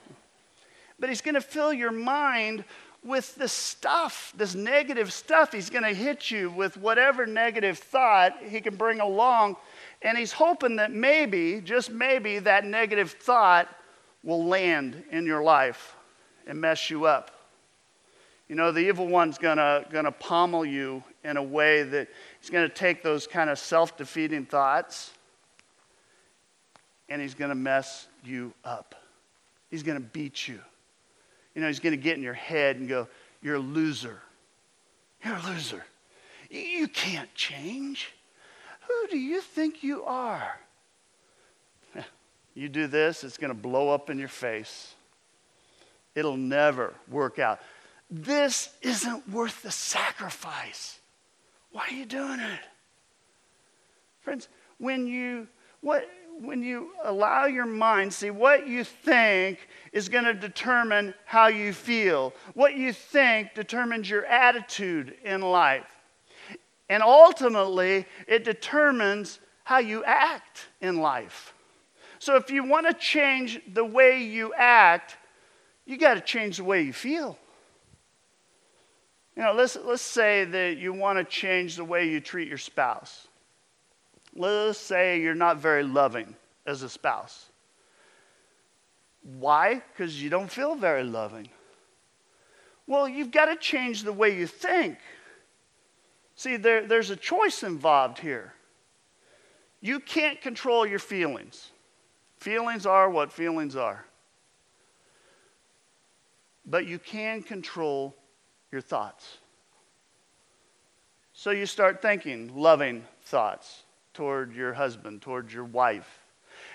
but 0.98 1.08
he's 1.08 1.20
going 1.20 1.36
to 1.36 1.40
fill 1.40 1.72
your 1.72 1.92
mind 1.92 2.64
with 3.04 3.34
this 3.36 3.52
stuff, 3.52 4.32
this 4.36 4.54
negative 4.54 5.12
stuff. 5.12 5.52
He's 5.52 5.70
going 5.70 5.84
to 5.84 5.94
hit 5.94 6.30
you 6.30 6.50
with 6.50 6.76
whatever 6.76 7.26
negative 7.26 7.78
thought 7.78 8.36
he 8.42 8.60
can 8.60 8.76
bring 8.76 9.00
along. 9.00 9.56
And 10.02 10.18
he's 10.18 10.32
hoping 10.32 10.76
that 10.76 10.92
maybe, 10.92 11.60
just 11.60 11.90
maybe, 11.90 12.38
that 12.40 12.64
negative 12.64 13.12
thought 13.12 13.68
will 14.22 14.44
land 14.44 15.02
in 15.10 15.24
your 15.24 15.42
life 15.42 15.96
and 16.46 16.60
mess 16.60 16.90
you 16.90 17.06
up. 17.06 17.30
You 18.48 18.56
know, 18.56 18.72
the 18.72 18.80
evil 18.80 19.06
one's 19.06 19.38
gonna, 19.38 19.86
gonna 19.90 20.12
pommel 20.12 20.64
you 20.64 21.02
in 21.22 21.36
a 21.36 21.42
way 21.42 21.84
that 21.84 22.08
he's 22.40 22.50
gonna 22.50 22.68
take 22.68 23.02
those 23.02 23.26
kind 23.26 23.48
of 23.48 23.58
self 23.58 23.96
defeating 23.96 24.44
thoughts 24.44 25.12
and 27.08 27.22
he's 27.22 27.34
gonna 27.34 27.54
mess 27.54 28.08
you 28.24 28.52
up. 28.64 28.94
He's 29.70 29.84
gonna 29.84 30.00
beat 30.00 30.48
you. 30.48 30.60
You 31.54 31.60
know, 31.60 31.66
he's 31.66 31.80
gonna 31.80 31.96
get 31.96 32.16
in 32.16 32.22
your 32.22 32.34
head 32.34 32.76
and 32.76 32.88
go, 32.88 33.08
You're 33.42 33.56
a 33.56 33.60
loser. 33.60 34.20
You're 35.24 35.36
a 35.36 35.46
loser. 35.46 35.84
You 36.50 36.88
can't 36.88 37.32
change. 37.34 38.12
Who 38.88 39.08
do 39.08 39.18
you 39.18 39.40
think 39.40 39.82
you 39.82 40.04
are? 40.04 40.58
You 42.52 42.68
do 42.68 42.88
this, 42.88 43.22
it's 43.22 43.38
going 43.38 43.54
to 43.54 43.58
blow 43.58 43.90
up 43.90 44.10
in 44.10 44.18
your 44.18 44.28
face. 44.28 44.94
It'll 46.16 46.36
never 46.36 46.92
work 47.08 47.38
out. 47.38 47.60
This 48.10 48.70
isn't 48.82 49.28
worth 49.30 49.62
the 49.62 49.70
sacrifice. 49.70 50.98
Why 51.70 51.86
are 51.88 51.94
you 51.94 52.04
doing 52.04 52.40
it? 52.40 52.60
Friends, 54.20 54.48
when 54.78 55.06
you 55.06 55.46
what 55.80 56.10
when 56.40 56.62
you 56.62 56.90
allow 57.04 57.44
your 57.44 57.66
mind, 57.66 58.12
see 58.12 58.30
what 58.30 58.66
you 58.66 58.82
think 58.82 59.68
is 59.92 60.08
going 60.08 60.24
to 60.24 60.34
determine 60.34 61.12
how 61.26 61.48
you 61.48 61.72
feel. 61.72 62.32
What 62.54 62.76
you 62.76 62.92
think 62.92 63.54
determines 63.54 64.08
your 64.08 64.24
attitude 64.24 65.14
in 65.22 65.42
life. 65.42 65.86
And 66.88 67.02
ultimately, 67.02 68.06
it 68.26 68.44
determines 68.44 69.38
how 69.64 69.78
you 69.78 70.02
act 70.04 70.68
in 70.80 70.96
life. 70.96 71.54
So 72.18 72.36
if 72.36 72.50
you 72.50 72.64
want 72.64 72.86
to 72.86 72.94
change 72.94 73.60
the 73.72 73.84
way 73.84 74.22
you 74.22 74.52
act, 74.54 75.16
you 75.84 75.98
got 75.98 76.14
to 76.14 76.20
change 76.20 76.56
the 76.56 76.64
way 76.64 76.82
you 76.82 76.92
feel. 76.92 77.38
You 79.36 79.42
know, 79.42 79.52
let's, 79.52 79.76
let's 79.84 80.02
say 80.02 80.44
that 80.44 80.78
you 80.78 80.92
want 80.92 81.18
to 81.18 81.24
change 81.24 81.76
the 81.76 81.84
way 81.84 82.08
you 82.08 82.20
treat 82.20 82.48
your 82.48 82.58
spouse. 82.58 83.28
Let's 84.34 84.78
say 84.78 85.20
you're 85.20 85.34
not 85.34 85.58
very 85.58 85.82
loving 85.82 86.36
as 86.66 86.82
a 86.82 86.88
spouse. 86.88 87.46
Why? 89.22 89.82
Because 89.92 90.22
you 90.22 90.30
don't 90.30 90.50
feel 90.50 90.74
very 90.74 91.04
loving. 91.04 91.48
Well, 92.86 93.08
you've 93.08 93.30
got 93.30 93.46
to 93.46 93.56
change 93.56 94.02
the 94.02 94.12
way 94.12 94.36
you 94.36 94.46
think. 94.46 94.98
See, 96.34 96.56
there, 96.56 96.86
there's 96.86 97.10
a 97.10 97.16
choice 97.16 97.62
involved 97.62 98.18
here. 98.18 98.54
You 99.80 100.00
can't 100.00 100.40
control 100.40 100.86
your 100.86 100.98
feelings. 100.98 101.70
Feelings 102.38 102.86
are 102.86 103.10
what 103.10 103.32
feelings 103.32 103.76
are. 103.76 104.04
But 106.66 106.86
you 106.86 106.98
can 106.98 107.42
control 107.42 108.14
your 108.72 108.80
thoughts. 108.80 109.38
So 111.32 111.50
you 111.50 111.66
start 111.66 112.00
thinking 112.00 112.54
loving 112.54 113.04
thoughts 113.22 113.84
toward 114.14 114.54
your 114.54 114.72
husband, 114.72 115.22
toward 115.22 115.52
your 115.52 115.64
wife. 115.64 116.20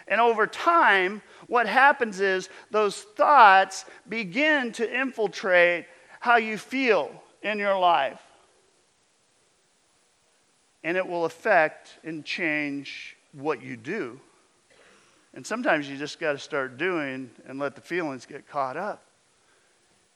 And 0.07 0.21
over 0.21 0.45
time, 0.47 1.21
what 1.47 1.67
happens 1.67 2.19
is 2.19 2.49
those 2.71 3.01
thoughts 3.01 3.85
begin 4.07 4.71
to 4.73 4.99
infiltrate 4.99 5.85
how 6.19 6.37
you 6.37 6.57
feel 6.57 7.11
in 7.41 7.59
your 7.59 7.77
life. 7.77 8.21
And 10.83 10.97
it 10.97 11.07
will 11.07 11.25
affect 11.25 11.97
and 12.03 12.23
change 12.23 13.17
what 13.33 13.61
you 13.63 13.75
do. 13.75 14.19
And 15.33 15.45
sometimes 15.45 15.89
you 15.89 15.97
just 15.97 16.19
got 16.19 16.33
to 16.33 16.39
start 16.39 16.77
doing 16.77 17.29
and 17.47 17.59
let 17.59 17.75
the 17.75 17.81
feelings 17.81 18.25
get 18.25 18.47
caught 18.47 18.77
up. 18.77 19.03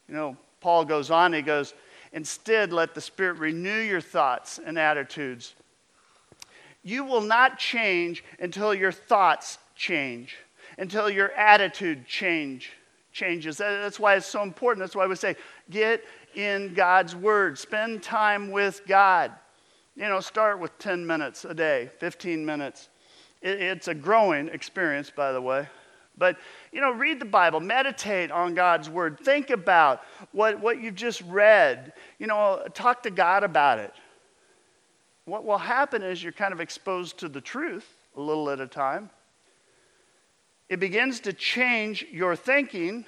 You 0.07 0.15
know, 0.15 0.37
Paul 0.61 0.85
goes 0.85 1.11
on, 1.11 1.33
he 1.33 1.41
goes, 1.41 1.73
Instead, 2.11 2.73
let 2.73 2.95
the 2.95 3.01
Spirit 3.01 3.37
renew 3.37 3.79
your 3.79 4.01
thoughts 4.01 4.59
and 4.63 4.79
attitudes. 4.79 5.53
You 6.83 7.03
will 7.03 7.21
not 7.21 7.59
change 7.59 8.23
until 8.39 8.73
your 8.73 8.91
thoughts 8.91 9.57
change, 9.75 10.35
until 10.77 11.09
your 11.09 11.31
attitude 11.31 12.05
change 12.05 12.71
changes. 13.11 13.57
That's 13.57 13.99
why 13.99 14.15
it's 14.15 14.25
so 14.25 14.43
important. 14.43 14.83
That's 14.83 14.95
why 14.95 15.07
we 15.07 15.15
say, 15.15 15.35
get 15.69 16.03
in 16.35 16.73
God's 16.73 17.15
Word, 17.15 17.57
spend 17.57 18.03
time 18.03 18.51
with 18.51 18.81
God. 18.87 19.31
You 19.95 20.07
know, 20.07 20.19
start 20.19 20.59
with 20.59 20.77
10 20.79 21.05
minutes 21.05 21.43
a 21.43 21.53
day, 21.53 21.89
15 21.97 22.45
minutes. 22.45 22.89
It's 23.41 23.87
a 23.87 23.93
growing 23.93 24.47
experience, 24.49 25.09
by 25.09 25.31
the 25.31 25.41
way. 25.41 25.67
But, 26.17 26.37
you 26.73 26.81
know, 26.81 26.91
read 26.91 27.19
the 27.19 27.25
Bible, 27.25 27.61
meditate 27.61 28.29
on 28.29 28.53
God's 28.53 28.89
word, 28.89 29.19
think 29.21 29.49
about 29.49 30.01
what, 30.33 30.59
what 30.59 30.81
you've 30.81 30.95
just 30.95 31.21
read, 31.21 31.93
you 32.19 32.27
know, 32.27 32.65
talk 32.73 33.03
to 33.03 33.09
God 33.09 33.43
about 33.43 33.79
it. 33.79 33.93
What 35.25 35.45
will 35.45 35.57
happen 35.57 36.01
is 36.01 36.23
you're 36.23 36.31
kind 36.31 36.53
of 36.53 36.59
exposed 36.59 37.19
to 37.19 37.29
the 37.29 37.41
truth 37.41 37.87
a 38.15 38.21
little 38.21 38.49
at 38.49 38.59
a 38.59 38.67
time. 38.67 39.09
It 40.67 40.79
begins 40.79 41.19
to 41.21 41.33
change 41.33 42.05
your 42.11 42.35
thinking. 42.35 43.05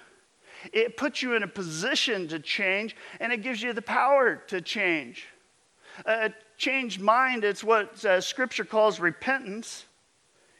It 0.74 0.98
puts 0.98 1.22
you 1.22 1.36
in 1.36 1.44
a 1.44 1.48
position 1.48 2.28
to 2.30 2.40
change, 2.40 2.96
and 3.20 3.32
it 3.32 3.42
gives 3.44 3.62
you 3.62 3.74
the 3.74 3.82
power 3.82 4.36
to 4.48 4.62
change. 4.62 5.28
A 6.06 6.32
changed 6.58 7.02
mind, 7.02 7.44
it's 7.44 7.64
what 7.64 8.04
uh, 8.06 8.22
Scripture 8.22 8.64
calls 8.64 9.00
repentance. 9.00 9.86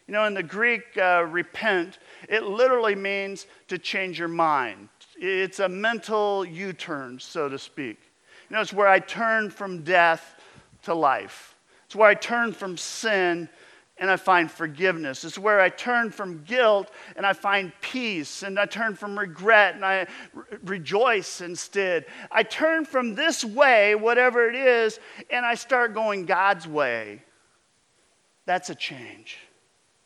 You 0.08 0.14
know, 0.14 0.26
in 0.26 0.34
the 0.34 0.44
Greek, 0.44 0.84
uh, 0.98 1.26
repent, 1.30 2.00
it 2.28 2.44
literally 2.44 2.96
means 2.96 3.48
to 3.68 3.78
change 3.78 4.20
your 4.20 4.28
mind. 4.28 4.90
It's 5.18 5.60
a 5.60 5.70
mental 5.70 6.44
U 6.44 6.74
turn, 6.74 7.20
so 7.20 7.48
to 7.48 7.58
speak. 7.58 7.98
You 8.50 8.56
know, 8.56 8.62
it's 8.62 8.74
where 8.74 8.88
I 8.88 9.00
turn 9.00 9.50
from 9.50 9.84
death 9.84 10.41
to 10.84 10.94
life. 10.94 11.56
It's 11.86 11.96
where 11.96 12.10
I 12.10 12.14
turn 12.14 12.54
from 12.54 12.78
sin 12.78 13.50
and 13.98 14.10
I 14.10 14.16
find 14.16 14.50
forgiveness. 14.50 15.24
It's 15.24 15.38
where 15.38 15.62
I 15.62 15.70
turn 15.70 16.10
from 16.10 16.44
guilt 16.44 16.90
and 17.16 17.24
I 17.24 17.34
find 17.34 17.72
peace, 17.82 18.42
and 18.42 18.60
I 18.60 18.66
turn 18.66 18.96
from 18.96 19.18
regret 19.18 19.76
and 19.76 19.86
I 19.86 20.08
re- 20.34 20.44
rejoice 20.64 21.42
instead. 21.42 22.08
I 22.32 22.42
turn 22.42 22.84
from 22.84 23.14
this 23.14 23.46
way, 23.46 23.94
whatever 23.94 24.50
it 24.50 24.56
is, 24.56 25.00
and 25.30 25.46
I 25.46 25.54
start 25.54 25.94
going 25.94 26.26
God's 26.26 26.68
way. 26.68 27.22
That's 28.48 28.72
a 28.72 28.76
change. 28.76 29.38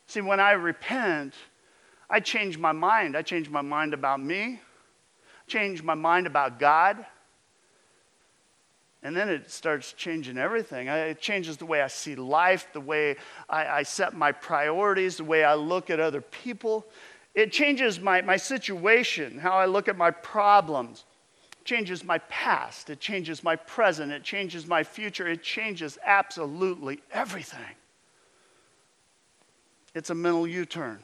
See, 0.06 0.20
when 0.20 0.40
I 0.40 0.52
repent, 0.52 1.32
I 2.10 2.20
change 2.20 2.58
my 2.58 2.72
mind. 2.72 3.16
I 3.16 3.22
change 3.22 3.48
my 3.48 3.62
mind 3.62 3.94
about 3.94 4.20
me, 4.20 4.60
change 5.46 5.82
my 5.82 5.94
mind 5.94 6.26
about 6.26 6.58
God. 6.58 7.04
And 9.06 9.16
then 9.16 9.28
it 9.28 9.52
starts 9.52 9.92
changing 9.92 10.36
everything. 10.36 10.88
It 10.88 11.20
changes 11.20 11.56
the 11.56 11.64
way 11.64 11.80
I 11.80 11.86
see 11.86 12.16
life, 12.16 12.66
the 12.72 12.80
way 12.80 13.14
I, 13.48 13.64
I, 13.66 13.82
set 13.84 14.14
my 14.14 14.32
priorities, 14.32 15.18
the 15.18 15.22
way 15.22 15.44
I 15.44 15.54
look 15.54 15.90
at 15.90 16.00
other 16.00 16.20
people. 16.20 16.84
It 17.32 17.52
changes 17.52 18.00
my, 18.00 18.20
my 18.22 18.36
situation, 18.36 19.38
how 19.38 19.52
I 19.52 19.66
look 19.66 19.86
at 19.86 19.96
my 19.96 20.10
problems. 20.10 21.04
It 21.60 21.64
changes 21.64 22.02
my 22.02 22.18
past. 22.18 22.90
It 22.90 22.98
changes 22.98 23.44
my 23.44 23.54
present. 23.54 24.10
It 24.10 24.24
changes 24.24 24.66
my 24.66 24.82
future. 24.82 25.28
It 25.28 25.40
changes 25.40 25.98
absolutely 26.04 27.00
everything. 27.12 27.76
It's 29.94 30.10
a 30.10 30.16
mental 30.16 30.48
U 30.48 30.64
turn. 30.64 30.98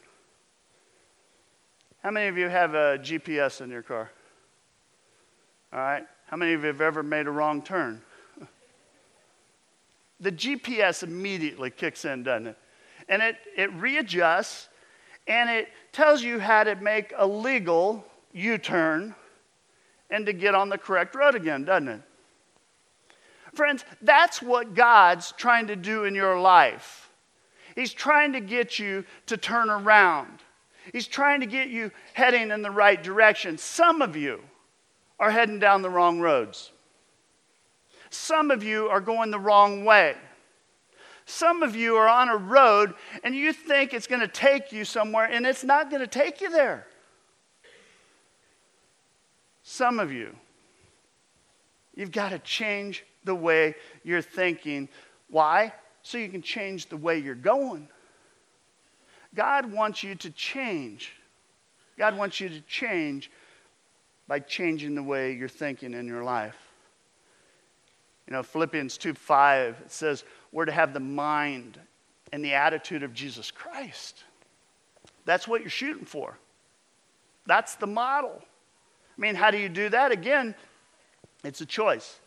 How 2.02 2.10
many 2.10 2.26
of 2.26 2.36
you 2.36 2.48
have 2.48 2.74
a 2.74 2.98
GPS 2.98 3.60
in 3.60 3.70
your 3.70 3.82
car? 3.82 4.10
All 5.72 5.78
right. 5.78 6.04
How 6.32 6.38
many 6.38 6.54
of 6.54 6.62
you 6.62 6.68
have 6.68 6.80
ever 6.80 7.02
made 7.02 7.26
a 7.26 7.30
wrong 7.30 7.60
turn? 7.60 8.00
the 10.18 10.32
GPS 10.32 11.02
immediately 11.02 11.68
kicks 11.68 12.06
in, 12.06 12.22
doesn't 12.22 12.46
it? 12.46 12.58
And 13.10 13.20
it, 13.20 13.36
it 13.54 13.70
readjusts 13.74 14.70
and 15.26 15.50
it 15.50 15.68
tells 15.92 16.22
you 16.22 16.40
how 16.40 16.64
to 16.64 16.74
make 16.76 17.12
a 17.18 17.26
legal 17.26 18.02
U 18.32 18.56
turn 18.56 19.14
and 20.08 20.24
to 20.24 20.32
get 20.32 20.54
on 20.54 20.70
the 20.70 20.78
correct 20.78 21.14
road 21.14 21.34
again, 21.34 21.66
doesn't 21.66 21.88
it? 21.88 22.00
Friends, 23.52 23.84
that's 24.00 24.40
what 24.40 24.72
God's 24.72 25.32
trying 25.32 25.66
to 25.66 25.76
do 25.76 26.04
in 26.04 26.14
your 26.14 26.40
life. 26.40 27.10
He's 27.74 27.92
trying 27.92 28.32
to 28.32 28.40
get 28.40 28.78
you 28.78 29.04
to 29.26 29.36
turn 29.36 29.68
around. 29.68 30.38
He's 30.94 31.06
trying 31.06 31.40
to 31.40 31.46
get 31.46 31.68
you 31.68 31.90
heading 32.14 32.50
in 32.50 32.62
the 32.62 32.70
right 32.70 33.02
direction. 33.02 33.58
Some 33.58 34.00
of 34.00 34.16
you 34.16 34.40
are 35.22 35.30
heading 35.30 35.58
down 35.58 35.80
the 35.80 35.88
wrong 35.88 36.20
roads. 36.20 36.70
Some 38.10 38.50
of 38.50 38.62
you 38.62 38.88
are 38.88 39.00
going 39.00 39.30
the 39.30 39.38
wrong 39.38 39.86
way. 39.86 40.14
Some 41.24 41.62
of 41.62 41.74
you 41.74 41.96
are 41.96 42.08
on 42.08 42.28
a 42.28 42.36
road 42.36 42.92
and 43.24 43.34
you 43.34 43.54
think 43.54 43.94
it's 43.94 44.06
going 44.06 44.20
to 44.20 44.28
take 44.28 44.70
you 44.70 44.84
somewhere, 44.84 45.24
and 45.24 45.46
it's 45.46 45.64
not 45.64 45.88
going 45.88 46.02
to 46.02 46.06
take 46.06 46.42
you 46.42 46.50
there. 46.50 46.86
Some 49.62 49.98
of 49.98 50.12
you, 50.12 50.36
you've 51.94 52.12
got 52.12 52.30
to 52.30 52.38
change 52.40 53.06
the 53.24 53.34
way 53.34 53.76
you're 54.04 54.20
thinking. 54.20 54.90
Why? 55.30 55.72
so 56.02 56.18
you 56.18 56.28
can 56.28 56.42
change 56.42 56.88
the 56.88 56.96
way 56.96 57.18
you're 57.18 57.34
going. 57.34 57.88
God 59.34 59.72
wants 59.72 60.02
you 60.02 60.14
to 60.16 60.30
change. 60.30 61.12
God 61.96 62.16
wants 62.16 62.40
you 62.40 62.48
to 62.48 62.60
change 62.62 63.30
by 64.32 64.38
changing 64.38 64.94
the 64.94 65.02
way 65.02 65.34
you're 65.34 65.46
thinking 65.46 65.92
in 65.92 66.06
your 66.06 66.24
life. 66.24 66.56
You 68.26 68.32
know, 68.32 68.42
Philippians 68.42 68.96
2 68.96 69.12
5, 69.12 69.82
it 69.84 69.92
says, 69.92 70.24
we're 70.52 70.64
to 70.64 70.72
have 70.72 70.94
the 70.94 71.00
mind 71.00 71.78
and 72.32 72.42
the 72.42 72.54
attitude 72.54 73.02
of 73.02 73.12
Jesus 73.12 73.50
Christ. 73.50 74.24
That's 75.26 75.46
what 75.46 75.60
you're 75.60 75.68
shooting 75.68 76.06
for. 76.06 76.38
That's 77.44 77.74
the 77.74 77.86
model. 77.86 78.32
I 78.40 79.20
mean, 79.20 79.34
how 79.34 79.50
do 79.50 79.58
you 79.58 79.68
do 79.68 79.90
that? 79.90 80.12
Again, 80.12 80.54
it's 81.44 81.60
a 81.60 81.66
choice. 81.66 82.18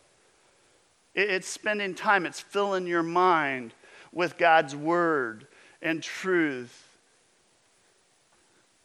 It's 1.15 1.48
spending 1.48 1.96
time, 1.96 2.28
it's 2.28 2.39
filling 2.39 2.86
your 2.86 3.02
mind 3.02 3.74
with 4.13 4.38
God's 4.38 4.76
word 4.76 5.48
and 5.82 6.04
truth. 6.04 6.88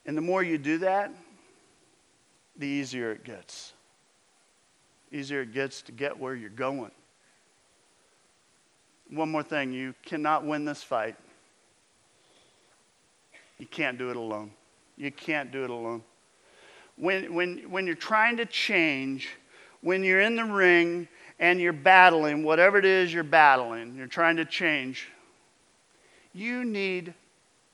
And 0.06 0.16
the 0.16 0.22
more 0.22 0.42
you 0.42 0.56
do 0.56 0.78
that, 0.78 1.12
the 2.60 2.66
easier 2.66 3.10
it 3.10 3.24
gets. 3.24 3.72
Easier 5.10 5.40
it 5.40 5.52
gets 5.52 5.82
to 5.82 5.92
get 5.92 6.16
where 6.16 6.34
you're 6.34 6.50
going. 6.50 6.92
One 9.08 9.30
more 9.30 9.42
thing 9.42 9.72
you 9.72 9.94
cannot 10.04 10.44
win 10.44 10.64
this 10.64 10.82
fight. 10.82 11.16
You 13.58 13.66
can't 13.66 13.98
do 13.98 14.10
it 14.10 14.16
alone. 14.16 14.52
You 14.96 15.10
can't 15.10 15.50
do 15.50 15.64
it 15.64 15.70
alone. 15.70 16.02
When, 16.96 17.34
when, 17.34 17.58
when 17.70 17.86
you're 17.86 17.96
trying 17.96 18.36
to 18.36 18.46
change, 18.46 19.30
when 19.80 20.04
you're 20.04 20.20
in 20.20 20.36
the 20.36 20.44
ring 20.44 21.08
and 21.38 21.60
you're 21.60 21.72
battling, 21.72 22.44
whatever 22.44 22.78
it 22.78 22.84
is 22.84 23.12
you're 23.12 23.24
battling, 23.24 23.96
you're 23.96 24.06
trying 24.06 24.36
to 24.36 24.44
change, 24.44 25.08
you 26.34 26.64
need 26.64 27.14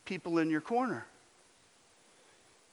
people 0.04 0.38
in 0.38 0.48
your 0.48 0.60
corner. 0.60 1.04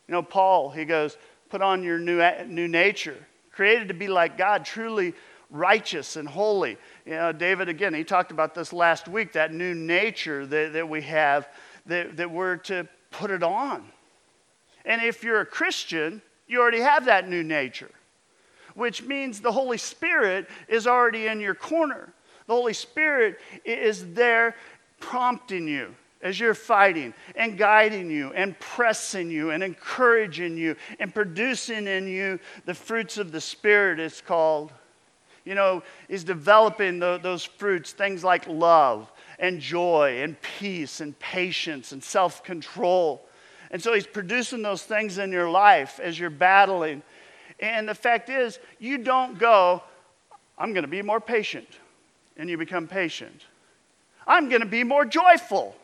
You 0.08 0.14
know, 0.14 0.22
Paul, 0.22 0.70
he 0.70 0.86
goes, 0.86 1.18
put 1.54 1.62
on 1.62 1.84
your 1.84 2.00
new, 2.00 2.20
new 2.48 2.68
nature, 2.68 3.16
created 3.52 3.88
to 3.88 3.94
be 3.94 4.08
like 4.08 4.40
God, 4.40 4.66
truly 4.66 5.14
righteous 5.52 6.16
and 6.16 6.28
holy. 6.28 6.78
You 7.06 7.12
know, 7.12 7.32
David, 7.32 7.70
again, 7.70 7.94
he 7.94 8.04
talked 8.04 8.32
about 8.32 8.56
this 8.56 8.74
last 8.74 9.08
week, 9.08 9.34
that 9.34 9.54
new 9.54 9.76
nature 9.76 10.48
that, 10.48 10.74
that 10.74 10.90
we 10.90 11.04
have, 11.04 11.48
that, 11.86 12.18
that 12.18 12.32
we're 12.32 12.56
to 12.56 12.88
put 13.12 13.30
it 13.30 13.44
on. 13.44 13.84
And 14.84 15.00
if 15.04 15.24
you're 15.24 15.42
a 15.42 15.46
Christian, 15.46 16.24
you 16.48 16.60
already 16.60 16.80
have 16.80 17.06
that 17.06 17.30
new 17.30 17.44
nature 17.44 17.92
which 18.74 19.04
means 19.04 19.40
the 19.40 19.52
Holy 19.52 19.78
Spirit 19.78 20.50
is 20.68 20.88
already 20.88 21.28
in 21.28 21.40
your 21.40 21.54
corner. 21.54 22.12
The 22.48 22.54
Holy 22.56 22.74
Spirit 22.74 23.38
is 23.64 24.14
there 24.16 24.56
prompting 25.00 25.68
you 25.68 25.94
as 26.24 26.40
you're 26.40 26.56
fighting 26.56 27.14
and 27.36 27.58
guiding 27.58 28.10
you 28.10 28.32
and 28.34 28.58
pressing 28.60 29.30
you 29.30 29.52
and 29.52 29.62
encouraging 29.62 30.58
you 30.58 30.76
and 31.00 31.14
producing 31.14 31.86
in 31.86 32.08
you 32.08 32.40
the 32.66 32.74
fruits 32.74 33.18
of 33.18 33.32
the 33.32 33.42
Spirit, 33.42 34.00
it's 34.00 34.22
called. 34.22 34.72
You 35.44 35.56
know, 35.56 35.84
is 36.08 36.24
developing 36.24 37.00
the, 37.00 37.20
those 37.22 37.44
fruits, 37.44 37.92
things 37.92 38.24
like 38.24 38.48
love 38.48 39.12
and 39.38 39.60
joy 39.60 40.22
and 40.24 40.42
peace 40.42 41.02
and 41.02 41.20
patience 41.20 41.92
and 41.92 42.02
self 42.02 42.46
control. 42.46 43.28
And 43.70 43.82
so 43.82 43.94
he's 43.94 44.08
producing 44.08 44.62
those 44.62 44.84
things 44.84 45.18
in 45.18 45.34
your 45.34 45.50
life 45.50 46.00
as 46.02 46.18
you're 46.18 46.30
battling. 46.30 47.04
And 47.60 47.90
the 47.90 47.96
fact 47.96 48.30
is, 48.30 48.60
you 48.80 49.00
don't 49.00 49.38
go, 49.38 49.84
I'm 50.58 50.72
going 50.72 50.84
to 50.84 50.90
be 50.90 51.02
more 51.02 51.20
patient, 51.20 51.68
and 52.38 52.50
you 52.50 52.58
become 52.58 52.88
patient. 52.88 53.42
I'm 54.26 54.48
going 54.48 54.62
to 54.62 54.68
be 54.68 54.86
more 54.86 55.04
joyful. 55.04 55.76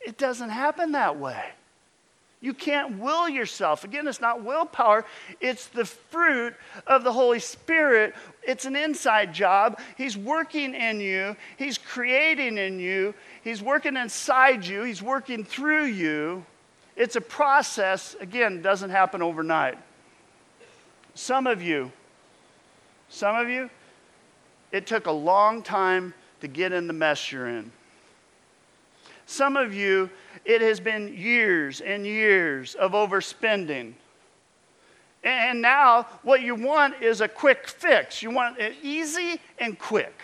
It 0.00 0.18
doesn't 0.18 0.50
happen 0.50 0.92
that 0.92 1.18
way. 1.18 1.42
You 2.42 2.54
can't 2.54 2.98
will 2.98 3.28
yourself. 3.28 3.84
Again, 3.84 4.08
it's 4.08 4.20
not 4.20 4.42
willpower, 4.42 5.04
it's 5.40 5.66
the 5.66 5.84
fruit 5.84 6.54
of 6.86 7.04
the 7.04 7.12
Holy 7.12 7.38
Spirit. 7.38 8.14
It's 8.42 8.64
an 8.64 8.76
inside 8.76 9.34
job. 9.34 9.78
He's 9.98 10.16
working 10.16 10.74
in 10.74 11.00
you, 11.00 11.36
He's 11.58 11.76
creating 11.76 12.56
in 12.56 12.80
you, 12.80 13.14
He's 13.44 13.62
working 13.62 13.96
inside 13.96 14.66
you, 14.66 14.82
He's 14.82 15.02
working 15.02 15.44
through 15.44 15.86
you. 15.86 16.44
It's 16.96 17.16
a 17.16 17.20
process, 17.20 18.16
again, 18.20 18.62
doesn't 18.62 18.90
happen 18.90 19.22
overnight. 19.22 19.78
Some 21.14 21.46
of 21.46 21.60
you, 21.62 21.92
some 23.10 23.36
of 23.36 23.48
you, 23.48 23.68
it 24.72 24.86
took 24.86 25.06
a 25.06 25.12
long 25.12 25.62
time 25.62 26.14
to 26.40 26.48
get 26.48 26.72
in 26.72 26.86
the 26.86 26.92
mess 26.92 27.30
you're 27.30 27.48
in. 27.48 27.70
Some 29.30 29.56
of 29.56 29.72
you, 29.72 30.10
it 30.44 30.60
has 30.60 30.80
been 30.80 31.16
years 31.16 31.80
and 31.80 32.04
years 32.04 32.74
of 32.74 32.92
overspending. 32.92 33.92
And 35.22 35.62
now, 35.62 36.08
what 36.24 36.40
you 36.42 36.56
want 36.56 37.00
is 37.00 37.20
a 37.20 37.28
quick 37.28 37.68
fix. 37.68 38.24
You 38.24 38.32
want 38.32 38.58
it 38.58 38.74
easy 38.82 39.40
and 39.60 39.78
quick. 39.78 40.20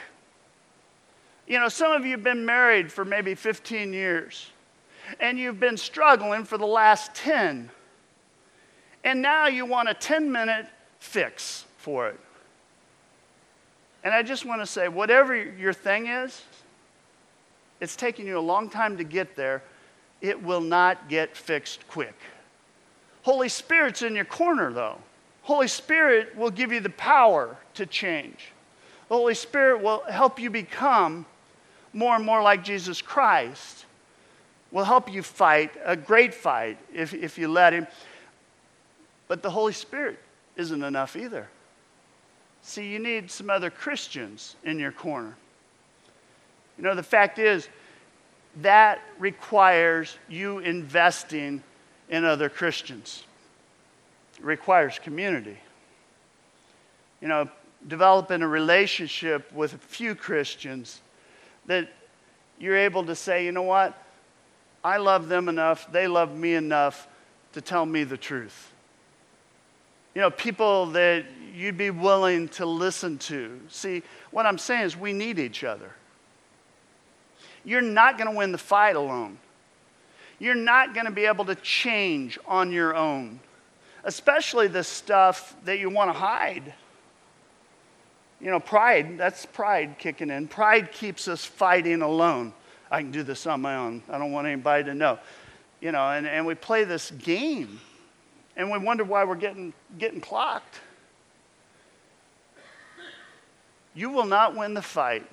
You 1.46 1.60
know, 1.60 1.68
some 1.68 1.92
of 1.92 2.04
you 2.04 2.10
have 2.12 2.24
been 2.24 2.44
married 2.44 2.90
for 2.90 3.04
maybe 3.04 3.36
15 3.36 3.92
years, 3.92 4.50
and 5.20 5.38
you've 5.38 5.60
been 5.60 5.76
struggling 5.76 6.42
for 6.42 6.58
the 6.58 6.66
last 6.66 7.14
10. 7.14 7.70
And 9.04 9.22
now 9.22 9.46
you 9.46 9.66
want 9.66 9.88
a 9.88 9.94
10 9.94 10.32
minute 10.32 10.66
fix 10.98 11.64
for 11.76 12.08
it. 12.08 12.18
And 14.02 14.12
I 14.12 14.24
just 14.24 14.44
want 14.44 14.62
to 14.62 14.66
say, 14.66 14.88
whatever 14.88 15.36
your 15.36 15.72
thing 15.72 16.08
is, 16.08 16.42
it's 17.80 17.96
taking 17.96 18.26
you 18.26 18.38
a 18.38 18.40
long 18.40 18.70
time 18.70 18.96
to 18.96 19.04
get 19.04 19.36
there, 19.36 19.62
it 20.20 20.42
will 20.42 20.60
not 20.60 21.08
get 21.08 21.36
fixed 21.36 21.86
quick. 21.88 22.14
Holy 23.22 23.48
Spirit's 23.48 24.02
in 24.02 24.14
your 24.14 24.24
corner, 24.24 24.72
though. 24.72 24.98
Holy 25.42 25.68
Spirit 25.68 26.36
will 26.36 26.50
give 26.50 26.72
you 26.72 26.80
the 26.80 26.90
power 26.90 27.56
to 27.74 27.86
change. 27.86 28.52
The 29.08 29.14
Holy 29.14 29.34
Spirit 29.34 29.82
will 29.82 30.02
help 30.10 30.40
you 30.40 30.50
become 30.50 31.26
more 31.92 32.16
and 32.16 32.24
more 32.24 32.42
like 32.42 32.64
Jesus 32.64 33.00
Christ, 33.00 33.86
will 34.70 34.84
help 34.84 35.12
you 35.12 35.22
fight 35.22 35.70
a 35.84 35.96
great 35.96 36.34
fight 36.34 36.78
if, 36.92 37.14
if 37.14 37.38
you 37.38 37.48
let 37.48 37.72
Him. 37.72 37.86
But 39.28 39.42
the 39.42 39.50
Holy 39.50 39.72
Spirit 39.72 40.18
isn't 40.56 40.82
enough 40.82 41.16
either. 41.16 41.48
See, 42.62 42.88
you 42.88 42.98
need 42.98 43.30
some 43.30 43.48
other 43.48 43.70
Christians 43.70 44.56
in 44.64 44.78
your 44.78 44.92
corner. 44.92 45.36
You 46.76 46.84
know, 46.84 46.94
the 46.94 47.02
fact 47.02 47.38
is, 47.38 47.68
that 48.62 49.00
requires 49.18 50.16
you 50.28 50.58
investing 50.60 51.62
in 52.08 52.24
other 52.24 52.48
Christians. 52.48 53.24
It 54.38 54.44
requires 54.44 54.98
community. 54.98 55.58
You 57.20 57.28
know, 57.28 57.48
developing 57.86 58.42
a 58.42 58.48
relationship 58.48 59.52
with 59.52 59.74
a 59.74 59.78
few 59.78 60.14
Christians 60.14 61.00
that 61.66 61.88
you're 62.58 62.76
able 62.76 63.04
to 63.04 63.14
say, 63.14 63.44
you 63.44 63.52
know 63.52 63.62
what? 63.62 63.94
I 64.82 64.98
love 64.98 65.28
them 65.28 65.48
enough, 65.48 65.90
they 65.90 66.06
love 66.06 66.34
me 66.34 66.54
enough 66.54 67.08
to 67.52 67.60
tell 67.60 67.84
me 67.84 68.04
the 68.04 68.16
truth. 68.16 68.72
You 70.14 70.22
know, 70.22 70.30
people 70.30 70.86
that 70.92 71.24
you'd 71.54 71.76
be 71.76 71.90
willing 71.90 72.48
to 72.50 72.64
listen 72.64 73.18
to. 73.18 73.60
See, 73.68 74.02
what 74.30 74.46
I'm 74.46 74.58
saying 74.58 74.84
is 74.84 74.96
we 74.96 75.12
need 75.12 75.38
each 75.38 75.64
other. 75.64 75.90
You're 77.66 77.82
not 77.82 78.16
going 78.16 78.30
to 78.30 78.36
win 78.36 78.52
the 78.52 78.58
fight 78.58 78.94
alone. 78.94 79.38
You're 80.38 80.54
not 80.54 80.94
going 80.94 81.06
to 81.06 81.12
be 81.12 81.26
able 81.26 81.44
to 81.46 81.56
change 81.56 82.38
on 82.46 82.70
your 82.70 82.94
own, 82.94 83.40
especially 84.04 84.68
the 84.68 84.84
stuff 84.84 85.56
that 85.64 85.80
you 85.80 85.90
want 85.90 86.08
to 86.10 86.18
hide. 86.18 86.72
You 88.40 88.52
know, 88.52 88.60
pride, 88.60 89.18
that's 89.18 89.44
pride 89.46 89.96
kicking 89.98 90.30
in. 90.30 90.46
Pride 90.46 90.92
keeps 90.92 91.26
us 91.26 91.44
fighting 91.44 92.02
alone. 92.02 92.52
I 92.88 93.00
can 93.00 93.10
do 93.10 93.24
this 93.24 93.46
on 93.46 93.62
my 93.62 93.74
own. 93.74 94.02
I 94.08 94.16
don't 94.16 94.30
want 94.30 94.46
anybody 94.46 94.84
to 94.84 94.94
know. 94.94 95.18
You 95.80 95.90
know, 95.90 96.08
and, 96.08 96.24
and 96.26 96.46
we 96.46 96.54
play 96.54 96.84
this 96.84 97.10
game 97.10 97.80
and 98.56 98.70
we 98.70 98.78
wonder 98.78 99.02
why 99.02 99.24
we're 99.24 99.34
getting, 99.34 99.72
getting 99.98 100.20
clocked. 100.20 100.80
You 103.92 104.10
will 104.10 104.26
not 104.26 104.54
win 104.54 104.74
the 104.74 104.82
fight 104.82 105.26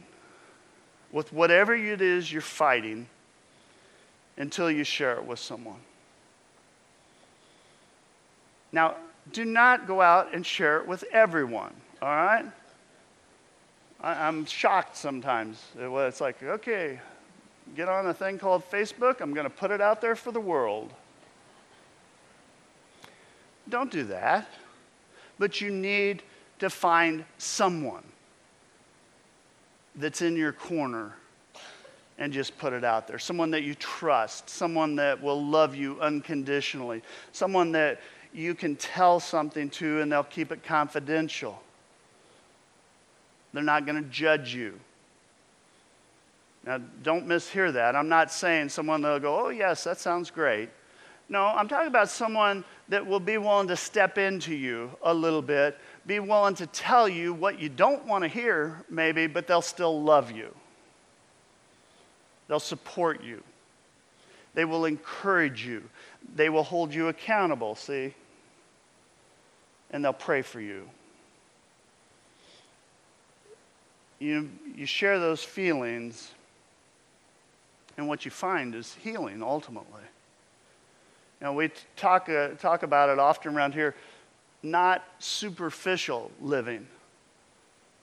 with 1.14 1.32
whatever 1.32 1.74
it 1.74 2.02
is 2.02 2.34
you're 2.34 2.42
fighting 2.42 3.08
until 4.36 4.70
you 4.70 4.84
share 4.84 5.14
it 5.14 5.26
with 5.26 5.40
someone. 5.40 5.80
Now, 8.72 8.96
do 9.32 9.46
not 9.46 9.88
go 9.88 10.02
out 10.02 10.34
and 10.34 10.46
share 10.46 10.80
it 10.80 10.88
with 10.88 11.06
everyone, 11.14 11.74
all 12.02 12.10
right? 12.10 12.46
I, 14.02 14.28
am 14.28 14.46
shocked 14.46 14.98
sometimes. 14.98 15.64
It's 15.80 16.20
like, 16.20 16.42
okay, 16.42 17.00
get 17.76 17.88
on 17.88 18.08
a 18.08 18.14
thing 18.14 18.40
called 18.40 18.70
Facebook, 18.70 19.22
I'm 19.22 19.34
going 19.34 19.46
to 19.46 19.56
put 19.56 19.72
it 19.72 19.80
out 19.80 20.02
there 20.02 20.16
for 20.16 20.32
the 20.32 20.42
world. 20.42 20.92
Don't 23.70 23.92
do 23.92 24.04
that. 24.06 24.50
But 25.40 25.62
you 25.62 25.72
need 25.72 26.24
to 26.60 26.70
find 26.70 27.24
someone 27.38 28.04
that's 29.96 30.22
in 30.22 30.36
your 30.36 30.52
corner 30.52 31.14
and 32.18 32.32
just 32.32 32.58
put 32.58 32.74
it 32.74 32.84
out 32.84 33.08
there. 33.08 33.20
Someone 33.20 33.52
that 33.52 33.64
you 33.64 33.76
trust, 33.76 34.50
someone 34.50 34.96
that 34.96 35.22
will 35.22 35.44
love 35.44 35.76
you 35.76 36.00
unconditionally, 36.00 37.02
someone 37.32 37.72
that 37.72 38.02
you 38.34 38.56
can 38.56 38.76
tell 38.76 39.20
something 39.20 39.70
to 39.70 40.02
and 40.02 40.12
they'll 40.12 40.24
keep 40.24 40.52
it 40.52 40.64
confidential. 40.64 41.62
They're 43.54 43.64
not 43.64 43.86
going 43.86 44.04
to 44.04 44.10
judge 44.10 44.54
you. 44.54 44.80
Now, 46.66 46.80
don't 47.04 47.28
mishear 47.28 47.74
that. 47.74 47.96
I'm 47.96 48.10
not 48.10 48.32
saying 48.32 48.70
someone 48.70 49.02
that'll 49.02 49.20
go, 49.20 49.46
oh, 49.48 49.50
yes, 49.50 49.84
that 49.84 50.00
sounds 50.00 50.32
great. 50.32 50.70
No, 51.30 51.46
I'm 51.46 51.68
talking 51.68 51.88
about 51.88 52.10
someone 52.10 52.64
that 52.90 53.06
will 53.06 53.20
be 53.20 53.38
willing 53.38 53.68
to 53.68 53.76
step 53.76 54.18
into 54.18 54.54
you 54.54 54.92
a 55.04 55.14
little 55.14 55.42
bit 55.42 55.78
be 56.06 56.20
willing 56.20 56.56
to 56.56 56.68
tell 56.68 57.08
you 57.08 57.34
what 57.34 57.60
you 57.60 57.70
don't 57.70 58.06
want 58.06 58.24
to 58.24 58.28
hear, 58.28 58.84
maybe, 58.90 59.28
but 59.28 59.48
they'll 59.48 59.62
still 59.62 60.02
love 60.02 60.32
you. 60.32 60.54
They'll 62.48 62.60
support 62.60 63.24
you. 63.24 63.42
They 64.54 64.66
will 64.66 64.86
encourage 64.86 65.66
you. 65.66 65.84
They 66.36 66.50
will 66.50 66.64
hold 66.64 66.94
you 66.94 67.08
accountable, 67.08 67.76
see? 67.76 68.14
And 69.92 70.04
they'll 70.04 70.14
pray 70.14 70.42
for 70.42 70.60
you. 70.60 70.90
You, 74.20 74.50
you 74.76 74.86
share 74.86 75.20
those 75.20 75.44
feelings, 75.44 76.32
and 77.98 78.08
what 78.08 78.26
you 78.26 78.32
find 78.32 78.76
is 78.76 78.96
healing 79.04 79.42
ultimately. 79.42 80.02
Now, 81.42 81.54
we 81.54 81.72
talk, 81.98 82.30
uh, 82.30 82.50
talk 82.50 82.84
about 82.84 83.10
it 83.10 83.20
often 83.20 83.56
around 83.56 83.74
here 83.74 83.96
not 84.64 85.04
superficial 85.20 86.32
living. 86.42 86.88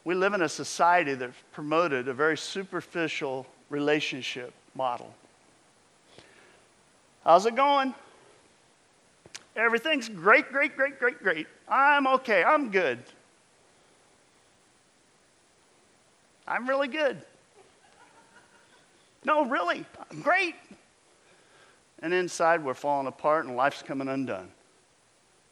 We 0.05 0.15
live 0.15 0.35
in 0.35 0.43
a 0.43 0.49
society 0.49 1.15
that's 1.15 1.37
promoted 1.53 2.09
a 2.09 2.15
very 2.15 2.37
superficial 2.37 3.47
relationship 3.71 4.53
model. 4.75 5.13
How's 7.25 7.47
it 7.47 7.55
going? 7.55 7.95
Everything's 9.57 10.09
great, 10.09 10.51
great, 10.51 10.77
great, 10.77 10.99
great, 10.99 11.23
great. 11.23 11.47
I'm 11.69 12.07
okay. 12.07 12.45
I'm 12.45 12.71
good. 12.71 12.99
I'm 16.47 16.69
really 16.69 16.89
good. 16.89 17.21
No, 19.25 19.45
really, 19.45 19.85
I'm 20.11 20.23
great. 20.23 20.55
And 22.01 22.15
inside, 22.15 22.65
we're 22.65 22.75
falling 22.75 23.07
apart 23.07 23.45
and 23.45 23.57
life's 23.57 23.83
coming 23.83 24.09
undone. 24.09 24.51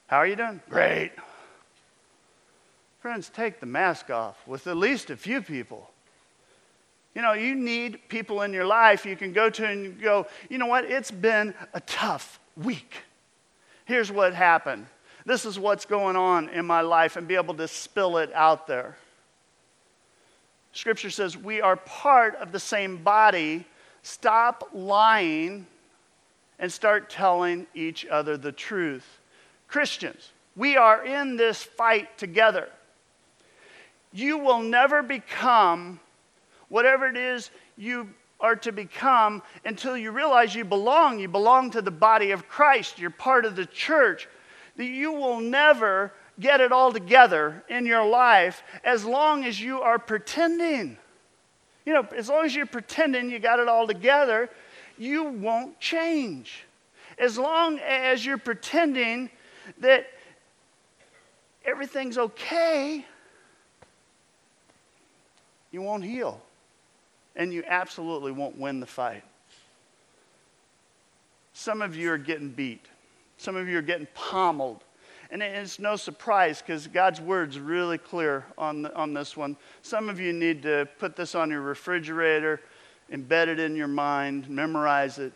How 0.09 0.17
are 0.17 0.27
you 0.27 0.37
doing? 0.37 0.61
Great. 0.71 1.13
Friends, 3.01 3.29
take 3.29 3.61
the 3.61 3.67
mask 3.67 4.11
off 4.11 4.37
with 4.47 4.67
at 4.67 4.77
least 4.77 5.11
a 5.11 5.17
few 5.17 5.43
people. 5.43 5.89
You 7.15 7.21
know, 7.21 7.35
you 7.35 7.55
need 7.55 8.09
people 8.09 8.43
in 8.43 8.53
your 8.53 8.65
life 8.65 9.05
you 9.05 9.17
can 9.17 9.33
go 9.33 9.51
to 9.51 9.67
and 9.67 10.01
go, 10.01 10.27
you 10.49 10.57
know 10.57 10.67
what? 10.67 10.87
It's 10.87 11.11
been 11.11 11.55
a 11.75 11.81
tough 11.81 12.41
week. 12.57 13.03
Here's 13.85 14.11
what 14.11 14.35
happened. 14.35 14.87
this 15.27 15.45
is 15.45 15.59
what's 15.59 15.85
going 15.85 16.17
on 16.17 16.49
in 16.49 16.65
my 16.65 16.81
life 16.81 17.17
and 17.17 17.29
be 17.29 17.35
able 17.35 17.55
to 17.55 17.69
spill 17.69 18.17
it 18.17 18.33
out 18.33 18.67
there. 18.67 18.97
Scripture 20.73 21.11
says 21.11 21.37
we 21.37 21.61
are 21.61 21.77
part 21.77 22.35
of 22.37 22.51
the 22.51 22.61
same 22.61 22.97
body. 22.97 23.67
Stop 24.03 24.71
lying 24.73 25.67
and 26.59 26.73
start 26.73 27.11
telling 27.11 27.67
each 27.75 28.07
other 28.07 28.39
the 28.39 28.53
truth. 28.53 29.19
Christians, 29.69 30.33
we 30.57 30.77
are 30.77 31.05
in 31.05 31.37
this 31.37 31.63
fight 31.63 32.19
together. 32.19 32.69
You 34.13 34.39
will 34.39 34.61
never 34.61 35.03
become 35.03 36.01
whatever 36.69 37.07
it 37.07 37.17
is 37.17 37.51
you 37.77 38.09
are 38.41 38.57
to 38.57 38.73
become 38.73 39.43
until 39.65 39.97
you 39.97 40.11
realize 40.11 40.55
you 40.55 40.65
belong. 40.65 41.19
You 41.19 41.29
belong 41.29 41.71
to 41.73 41.83
the 41.83 41.91
body 41.91 42.31
of 42.31 42.49
Christ, 42.49 42.99
you're 42.99 43.11
part 43.11 43.45
of 43.45 43.57
the 43.57 43.67
church. 43.67 44.29
That 44.77 44.87
you 44.87 45.13
will 45.13 45.41
never 45.41 46.13
get 46.41 46.61
it 46.61 46.71
all 46.71 46.93
together 46.93 47.65
in 47.69 47.85
your 47.85 48.07
life 48.07 48.63
as 48.85 49.05
long 49.05 49.45
as 49.45 49.61
you 49.61 49.83
are 49.83 49.99
pretending. 49.99 50.97
You 51.85 51.95
know, 51.95 52.07
as 52.17 52.29
long 52.29 52.45
as 52.45 52.55
you're 52.55 52.67
pretending 52.67 53.31
you 53.31 53.39
got 53.39 53.59
it 53.59 53.67
all 53.67 53.87
together, 53.87 54.49
you 54.97 55.25
won't 55.25 55.81
change. 55.81 56.65
As 57.19 57.37
long 57.39 57.81
as 57.81 58.25
you're 58.25 58.39
pretending 58.39 59.31
that 59.79 60.07
everything's 61.65 62.19
okay, 62.19 63.05
you 65.71 65.83
won't 65.83 66.05
heal 66.05 66.41
and 67.37 67.53
you 67.53 67.63
absolutely 67.67 68.33
won't 68.33 68.59
win 68.59 68.81
the 68.81 68.87
fight. 68.87 69.23
Some 71.53 71.83
of 71.83 71.97
you 71.97 72.11
are 72.11 72.19
getting 72.19 72.51
beat, 72.51 72.87
some 73.37 73.57
of 73.57 73.69
you 73.69 73.79
are 73.79 73.83
getting 73.83 74.09
pommeled. 74.15 74.83
And 75.31 75.43
it's 75.43 75.79
no 75.79 75.97
surprise 75.97 76.63
because 76.63 76.87
God's 76.87 77.21
word's 77.21 77.59
really 77.59 77.99
clear 77.99 78.47
on, 78.57 78.81
the, 78.81 78.95
on 78.97 79.13
this 79.13 79.37
one. 79.37 79.59
Some 79.83 80.09
of 80.09 80.19
you 80.19 80.33
need 80.33 80.63
to 80.63 80.89
put 80.99 81.17
this 81.17 81.35
on 81.35 81.51
your 81.51 81.61
refrigerator, 81.61 82.63
embed 83.13 83.49
it 83.49 83.61
in 83.61 83.77
your 83.77 83.89
mind, 83.89 84.49
memorize 84.49 85.19
it. 85.19 85.35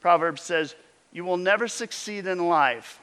Proverbs 0.00 0.42
says, 0.42 0.74
You 1.12 1.24
will 1.24 1.36
never 1.36 1.68
succeed 1.68 2.26
in 2.26 2.48
life 2.48 2.98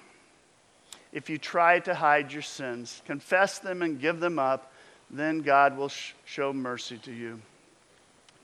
if 1.12 1.30
you 1.30 1.38
try 1.38 1.80
to 1.80 1.94
hide 1.94 2.32
your 2.32 2.42
sins. 2.42 3.02
Confess 3.06 3.60
them 3.60 3.82
and 3.82 4.00
give 4.00 4.20
them 4.20 4.40
up, 4.40 4.72
then 5.10 5.42
God 5.42 5.78
will 5.78 5.90
sh- 5.90 6.14
show 6.26 6.54
mercy 6.54 6.98
to 7.00 7.12
you. 7.12 7.42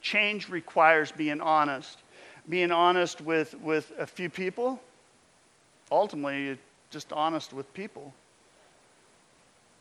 Change 0.02 0.50
requires 0.50 1.12
being 1.12 1.42
honest. 1.42 2.00
Being 2.50 2.72
honest 2.72 3.22
with, 3.22 3.56
with 3.62 3.92
a 3.98 4.06
few 4.06 4.30
people, 4.30 4.80
ultimately, 5.92 6.58
just 6.90 7.12
honest 7.12 7.54
with 7.54 7.74
people. 7.74 8.14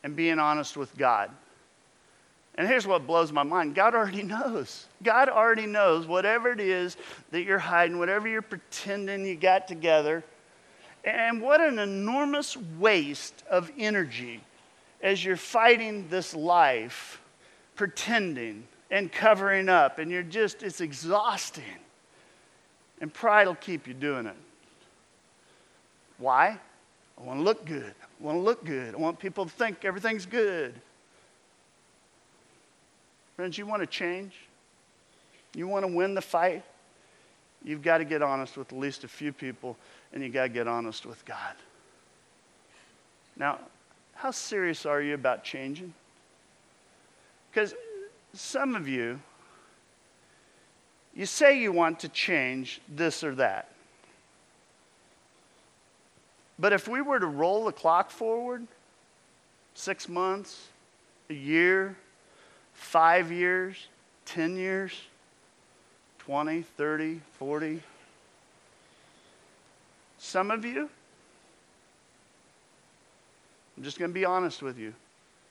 And 0.03 0.17
being 0.17 0.39
honest 0.39 0.77
with 0.77 0.97
God. 0.97 1.31
And 2.57 2.67
here's 2.67 2.87
what 2.87 3.07
blows 3.07 3.33
my 3.33 3.43
mind 3.43 3.75
God 3.75 3.95
already 3.95 4.23
knows. 4.23 4.87
God 5.03 5.29
already 5.29 5.67
knows 5.67 6.07
whatever 6.07 6.51
it 6.51 6.61
is 6.61 6.97
that 7.31 7.43
you're 7.43 7.59
hiding, 7.59 7.99
whatever 7.99 8.29
you're 8.29 8.43
pretending 8.43 9.27
you 9.27 9.37
got 9.37 9.69
together. 9.69 10.25
And 11.07 11.41
what 11.41 11.61
an 11.61 11.79
enormous 11.79 12.57
waste 12.57 13.45
of 13.49 13.71
energy 13.79 14.41
as 15.01 15.25
you're 15.25 15.37
fighting 15.37 16.09
this 16.09 16.35
life, 16.35 17.23
pretending 17.77 18.67
and 18.91 19.11
covering 19.13 19.69
up, 19.69 20.01
and 20.01 20.11
you're 20.11 20.25
just, 20.25 20.65
it's 20.65 20.81
exhausting. 20.81 21.65
And 23.01 23.15
pride 23.15 23.47
will 23.47 23.55
keep 23.55 23.87
you 23.87 23.95
doing 23.95 24.27
it. 24.27 24.37
Why? 26.19 26.59
I 27.19 27.23
want 27.23 27.39
to 27.39 27.45
look 27.45 27.65
good. 27.65 27.95
I 28.21 28.25
want 28.25 28.37
to 28.37 28.43
look 28.43 28.65
good. 28.65 28.95
I 28.95 28.99
want 28.99 29.21
people 29.21 29.45
to 29.45 29.51
think 29.51 29.85
everything's 29.85 30.27
good. 30.27 30.75
Friends, 33.37 33.57
you 33.57 33.67
want 33.67 33.83
to 33.83 33.87
change? 33.87 34.33
You 35.55 35.69
want 35.69 35.85
to 35.85 35.93
win 35.93 36.15
the 36.15 36.23
fight? 36.23 36.65
You've 37.63 37.83
got 37.83 37.99
to 37.99 38.05
get 38.05 38.23
honest 38.23 38.57
with 38.57 38.73
at 38.73 38.79
least 38.79 39.05
a 39.05 39.09
few 39.09 39.33
people, 39.33 39.77
and 40.17 40.25
you 40.25 40.31
got 40.31 40.45
to 40.45 40.49
get 40.49 40.67
honest 40.67 41.05
with 41.05 41.23
God. 41.27 41.55
Now, 43.37 43.59
how 44.15 44.31
serious 44.31 44.87
are 44.87 45.03
you 45.03 45.13
about 45.13 45.45
changing? 45.45 45.93
Because 47.51 47.75
some 48.33 48.75
of 48.75 48.89
you, 48.89 49.21
you 51.15 51.27
say 51.27 51.61
you 51.61 51.71
want 51.71 52.01
to 52.01 52.09
change 52.09 52.81
this 52.89 53.23
or 53.23 53.35
that. 53.35 53.69
But 56.59 56.73
if 56.73 56.89
we 56.89 57.03
were 57.03 57.21
to 57.21 57.27
roll 57.27 57.67
the 57.67 57.73
clock 57.73 58.11
forward, 58.11 58.67
six 59.75 60.09
months, 60.09 60.69
a 61.29 61.35
year, 61.35 61.95
five 62.73 63.31
years, 63.31 63.77
10 64.25 64.57
years, 64.57 64.93
20, 66.21 66.63
30, 66.63 67.21
40, 67.39 67.83
some 70.27 70.51
of 70.51 70.65
you, 70.65 70.91
I'm 73.77 73.85
just 73.85 73.97
going 73.97 74.11
to 74.11 74.15
be 74.15 74.25
honest 74.25 74.61
with 74.61 74.77
you. 74.77 74.93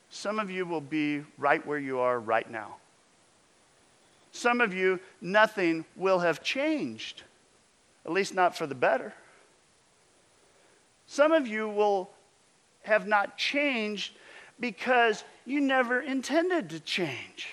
Some 0.09 0.37
of 0.37 0.51
you 0.51 0.65
will 0.65 0.81
be 0.81 1.23
right 1.37 1.65
where 1.65 1.79
you 1.79 1.99
are 1.99 2.19
right 2.19 2.49
now. 2.51 2.75
Some 4.33 4.59
of 4.59 4.73
you, 4.73 4.99
nothing 5.21 5.85
will 5.95 6.19
have 6.19 6.43
changed, 6.43 7.23
at 8.05 8.11
least 8.11 8.35
not 8.35 8.57
for 8.57 8.67
the 8.67 8.75
better. 8.75 9.13
Some 11.07 11.31
of 11.31 11.47
you 11.47 11.69
will 11.69 12.09
have 12.83 13.07
not 13.07 13.37
changed 13.37 14.13
because 14.59 15.23
you 15.45 15.61
never 15.61 16.01
intended 16.01 16.69
to 16.71 16.81
change. 16.81 17.47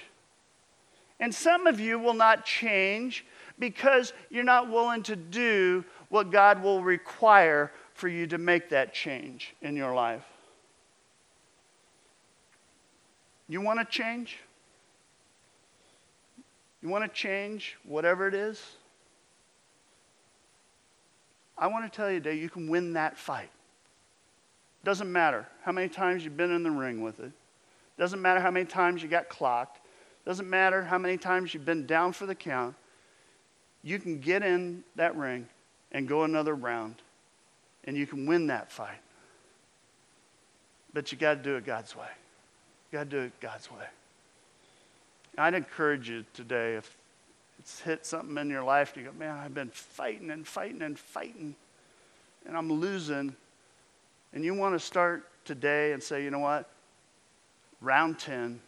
And 1.20 1.32
some 1.32 1.68
of 1.68 1.78
you 1.78 2.00
will 2.00 2.14
not 2.14 2.44
change 2.44 3.24
because 3.60 4.12
you're 4.28 4.42
not 4.42 4.68
willing 4.68 5.04
to 5.04 5.14
do 5.14 5.84
what 6.12 6.30
God 6.30 6.62
will 6.62 6.82
require 6.82 7.72
for 7.94 8.06
you 8.06 8.26
to 8.26 8.36
make 8.36 8.68
that 8.68 8.92
change 8.92 9.54
in 9.62 9.74
your 9.74 9.94
life. 9.94 10.26
You 13.48 13.62
want 13.62 13.78
to 13.78 13.86
change? 13.86 14.36
You 16.82 16.90
want 16.90 17.02
to 17.02 17.08
change 17.08 17.78
whatever 17.84 18.28
it 18.28 18.34
is? 18.34 18.62
I 21.56 21.68
want 21.68 21.90
to 21.90 21.96
tell 21.96 22.10
you 22.10 22.20
today, 22.20 22.36
you 22.36 22.50
can 22.50 22.68
win 22.68 22.92
that 22.92 23.16
fight. 23.16 23.50
Doesn't 24.84 25.10
matter 25.10 25.48
how 25.62 25.72
many 25.72 25.88
times 25.88 26.24
you've 26.24 26.36
been 26.36 26.52
in 26.52 26.62
the 26.62 26.70
ring 26.70 27.00
with 27.00 27.20
it. 27.20 27.32
Doesn't 27.98 28.20
matter 28.20 28.40
how 28.40 28.50
many 28.50 28.66
times 28.66 29.02
you 29.02 29.08
got 29.08 29.30
clocked. 29.30 29.80
Doesn't 30.26 30.50
matter 30.50 30.84
how 30.84 30.98
many 30.98 31.16
times 31.16 31.54
you've 31.54 31.64
been 31.64 31.86
down 31.86 32.12
for 32.12 32.26
the 32.26 32.34
count. 32.34 32.74
You 33.82 33.98
can 33.98 34.20
get 34.20 34.42
in 34.42 34.84
that 34.96 35.16
ring 35.16 35.48
and 35.92 36.08
go 36.08 36.24
another 36.24 36.54
round, 36.54 36.96
and 37.84 37.96
you 37.96 38.06
can 38.06 38.26
win 38.26 38.48
that 38.48 38.72
fight. 38.72 39.00
But 40.92 41.12
you 41.12 41.18
got 41.18 41.34
to 41.34 41.42
do 41.42 41.56
it 41.56 41.64
God's 41.64 41.94
way. 41.94 42.08
You 42.90 42.98
got 42.98 43.04
to 43.04 43.10
do 43.10 43.20
it 43.20 43.40
God's 43.40 43.70
way. 43.70 43.84
I'd 45.38 45.54
encourage 45.54 46.08
you 46.08 46.24
today 46.34 46.74
if 46.74 46.96
it's 47.58 47.80
hit 47.80 48.04
something 48.04 48.36
in 48.38 48.50
your 48.50 48.64
life, 48.64 48.94
you 48.96 49.04
go, 49.04 49.12
man, 49.12 49.38
I've 49.38 49.54
been 49.54 49.70
fighting 49.70 50.30
and 50.30 50.46
fighting 50.46 50.82
and 50.82 50.98
fighting, 50.98 51.54
and 52.46 52.56
I'm 52.56 52.72
losing. 52.72 53.36
And 54.32 54.44
you 54.44 54.54
want 54.54 54.74
to 54.74 54.80
start 54.80 55.28
today 55.44 55.92
and 55.92 56.02
say, 56.02 56.24
you 56.24 56.30
know 56.30 56.40
what? 56.40 56.68
Round 57.80 58.18
10, 58.18 58.60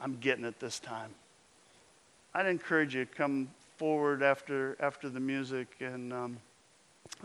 I'm 0.00 0.16
getting 0.16 0.44
it 0.44 0.58
this 0.60 0.78
time. 0.78 1.10
I'd 2.34 2.46
encourage 2.46 2.94
you 2.94 3.04
to 3.04 3.14
come 3.14 3.48
forward 3.76 4.22
after, 4.22 4.76
after 4.80 5.08
the 5.08 5.20
music 5.20 5.68
and 5.80 6.12
um, 6.12 6.38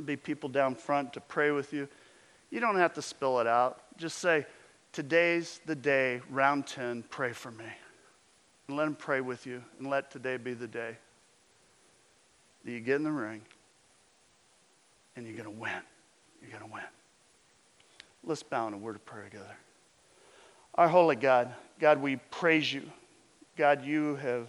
be 0.06 0.16
people 0.16 0.50
down 0.50 0.76
front 0.76 1.14
to 1.14 1.22
pray 1.22 1.52
with 1.52 1.74
you. 1.74 1.88
You 2.52 2.60
don't 2.60 2.78
have 2.78 2.94
to 2.94 3.02
spill 3.02 3.40
it 3.40 3.48
out. 3.48 3.82
Just 3.98 4.20
say, 4.20 4.46
Today's 4.92 5.62
the 5.68 5.76
day, 5.76 6.20
round 6.32 6.66
10, 6.66 7.04
pray 7.10 7.32
for 7.32 7.52
me. 7.52 7.66
And 8.68 8.76
let 8.76 8.86
them 8.86 8.96
pray 8.96 9.22
with 9.22 9.46
you, 9.46 9.64
and 9.78 9.88
let 9.88 10.10
today 10.10 10.38
be 10.38 10.54
the 10.54 10.68
day 10.68 10.98
that 12.66 12.72
you 12.72 12.80
get 12.80 12.96
in 12.96 13.04
the 13.04 13.12
ring 13.12 13.42
and 15.16 15.28
you're 15.28 15.36
going 15.36 15.54
to 15.54 15.62
win. 15.62 15.82
You're 16.42 16.52
going 16.52 16.64
to 16.64 16.74
win. 16.74 16.84
Let's 18.24 18.44
bow 18.44 18.68
in 18.68 18.74
a 18.74 18.78
word 18.78 18.96
of 18.96 19.06
prayer 19.06 19.26
together. 19.26 19.58
Our 20.76 20.88
holy 20.88 21.16
God, 21.16 21.54
God, 21.80 22.02
we 22.02 22.18
praise 22.32 22.72
you. 22.72 22.84
God, 23.58 23.84
you 23.84 24.16
have, 24.18 24.48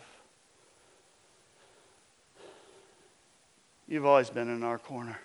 you've 3.91 4.07
always 4.07 4.31
been 4.31 4.49
in 4.49 4.63
our 4.63 4.79
corner. 4.79 5.19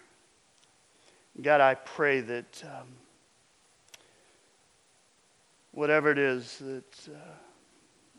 God, 1.41 1.61
I 1.61 1.75
pray 1.75 2.19
that. 2.19 2.63
Um, 2.65 2.87
whatever 5.75 6.09
it 6.09 6.17
is 6.17 6.57
that 6.59 7.09
uh, 7.13 7.17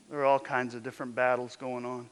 there 0.09 0.19
are 0.19 0.25
all 0.25 0.39
kinds 0.39 0.75
of 0.75 0.83
different 0.83 1.13
battles 1.13 1.55
going 1.55 1.83
on. 1.83 2.07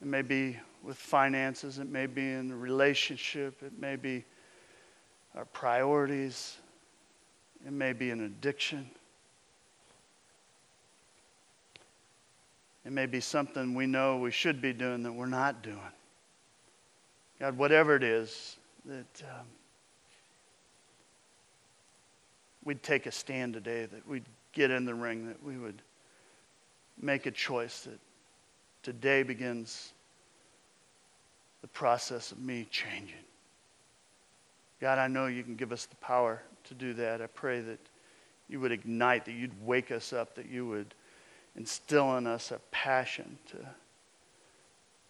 It 0.00 0.06
may 0.06 0.22
be 0.22 0.58
with 0.82 0.98
finances, 0.98 1.78
it 1.78 1.88
may 1.88 2.06
be 2.06 2.30
in 2.30 2.50
a 2.50 2.56
relationship, 2.56 3.62
it 3.62 3.72
may 3.80 3.96
be 3.96 4.22
our 5.34 5.46
priorities, 5.46 6.58
It 7.66 7.72
may 7.72 7.94
be 7.94 8.10
an 8.10 8.24
addiction. 8.24 8.88
It 12.84 12.92
may 12.92 13.06
be 13.06 13.20
something 13.20 13.74
we 13.74 13.86
know 13.86 14.18
we 14.18 14.30
should 14.30 14.60
be 14.60 14.74
doing 14.74 15.02
that 15.04 15.12
we're 15.12 15.24
not 15.24 15.62
doing. 15.62 15.78
God, 17.40 17.56
whatever 17.56 17.96
it 17.96 18.02
is, 18.02 18.56
that 18.84 19.22
um, 19.22 19.46
we'd 22.64 22.82
take 22.82 23.06
a 23.06 23.12
stand 23.12 23.54
today, 23.54 23.86
that 23.86 24.06
we'd 24.08 24.24
get 24.52 24.70
in 24.70 24.84
the 24.84 24.94
ring, 24.94 25.26
that 25.28 25.42
we 25.42 25.56
would 25.56 25.82
make 27.00 27.26
a 27.26 27.30
choice 27.30 27.80
that 27.82 27.98
today 28.82 29.22
begins 29.22 29.92
the 31.62 31.68
process 31.68 32.30
of 32.30 32.38
me 32.38 32.66
changing. 32.70 33.16
God, 34.80 34.98
I 34.98 35.08
know 35.08 35.26
you 35.26 35.42
can 35.42 35.56
give 35.56 35.72
us 35.72 35.86
the 35.86 35.96
power 35.96 36.42
to 36.64 36.74
do 36.74 36.92
that. 36.94 37.22
I 37.22 37.26
pray 37.26 37.60
that 37.60 37.80
you 38.48 38.60
would 38.60 38.72
ignite, 38.72 39.24
that 39.24 39.32
you'd 39.32 39.64
wake 39.64 39.90
us 39.90 40.12
up, 40.12 40.34
that 40.34 40.48
you 40.48 40.66
would 40.66 40.94
instill 41.56 42.16
in 42.18 42.26
us 42.26 42.50
a 42.50 42.58
passion 42.70 43.38
to, 43.50 43.56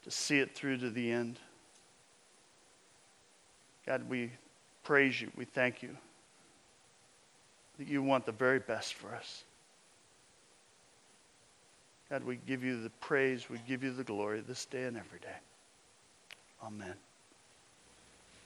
to 0.05 0.11
see 0.11 0.39
it 0.39 0.55
through 0.55 0.79
to 0.79 0.91
the 0.91 1.11
end. 1.11 1.39
God, 3.87 4.09
we 4.09 4.31
praise 4.83 5.21
you. 5.21 5.31
We 5.37 5.45
thank 5.45 5.83
you 5.83 5.97
that 7.79 7.89
you 7.89 8.03
want 8.03 8.27
the 8.27 8.33
very 8.33 8.59
best 8.59 8.95
for 8.95 9.15
us. 9.15 9.45
God, 12.11 12.25
we 12.25 12.37
give 12.47 12.63
you 12.63 12.83
the 12.83 12.91
praise, 12.91 13.49
we 13.51 13.59
give 13.67 13.83
you 13.83 13.93
the 13.93 14.05
glory 14.05 14.41
this 14.41 14.65
day 14.67 14.85
and 14.85 14.97
every 14.97 15.19
day. 15.19 15.37
Amen. 16.63 16.95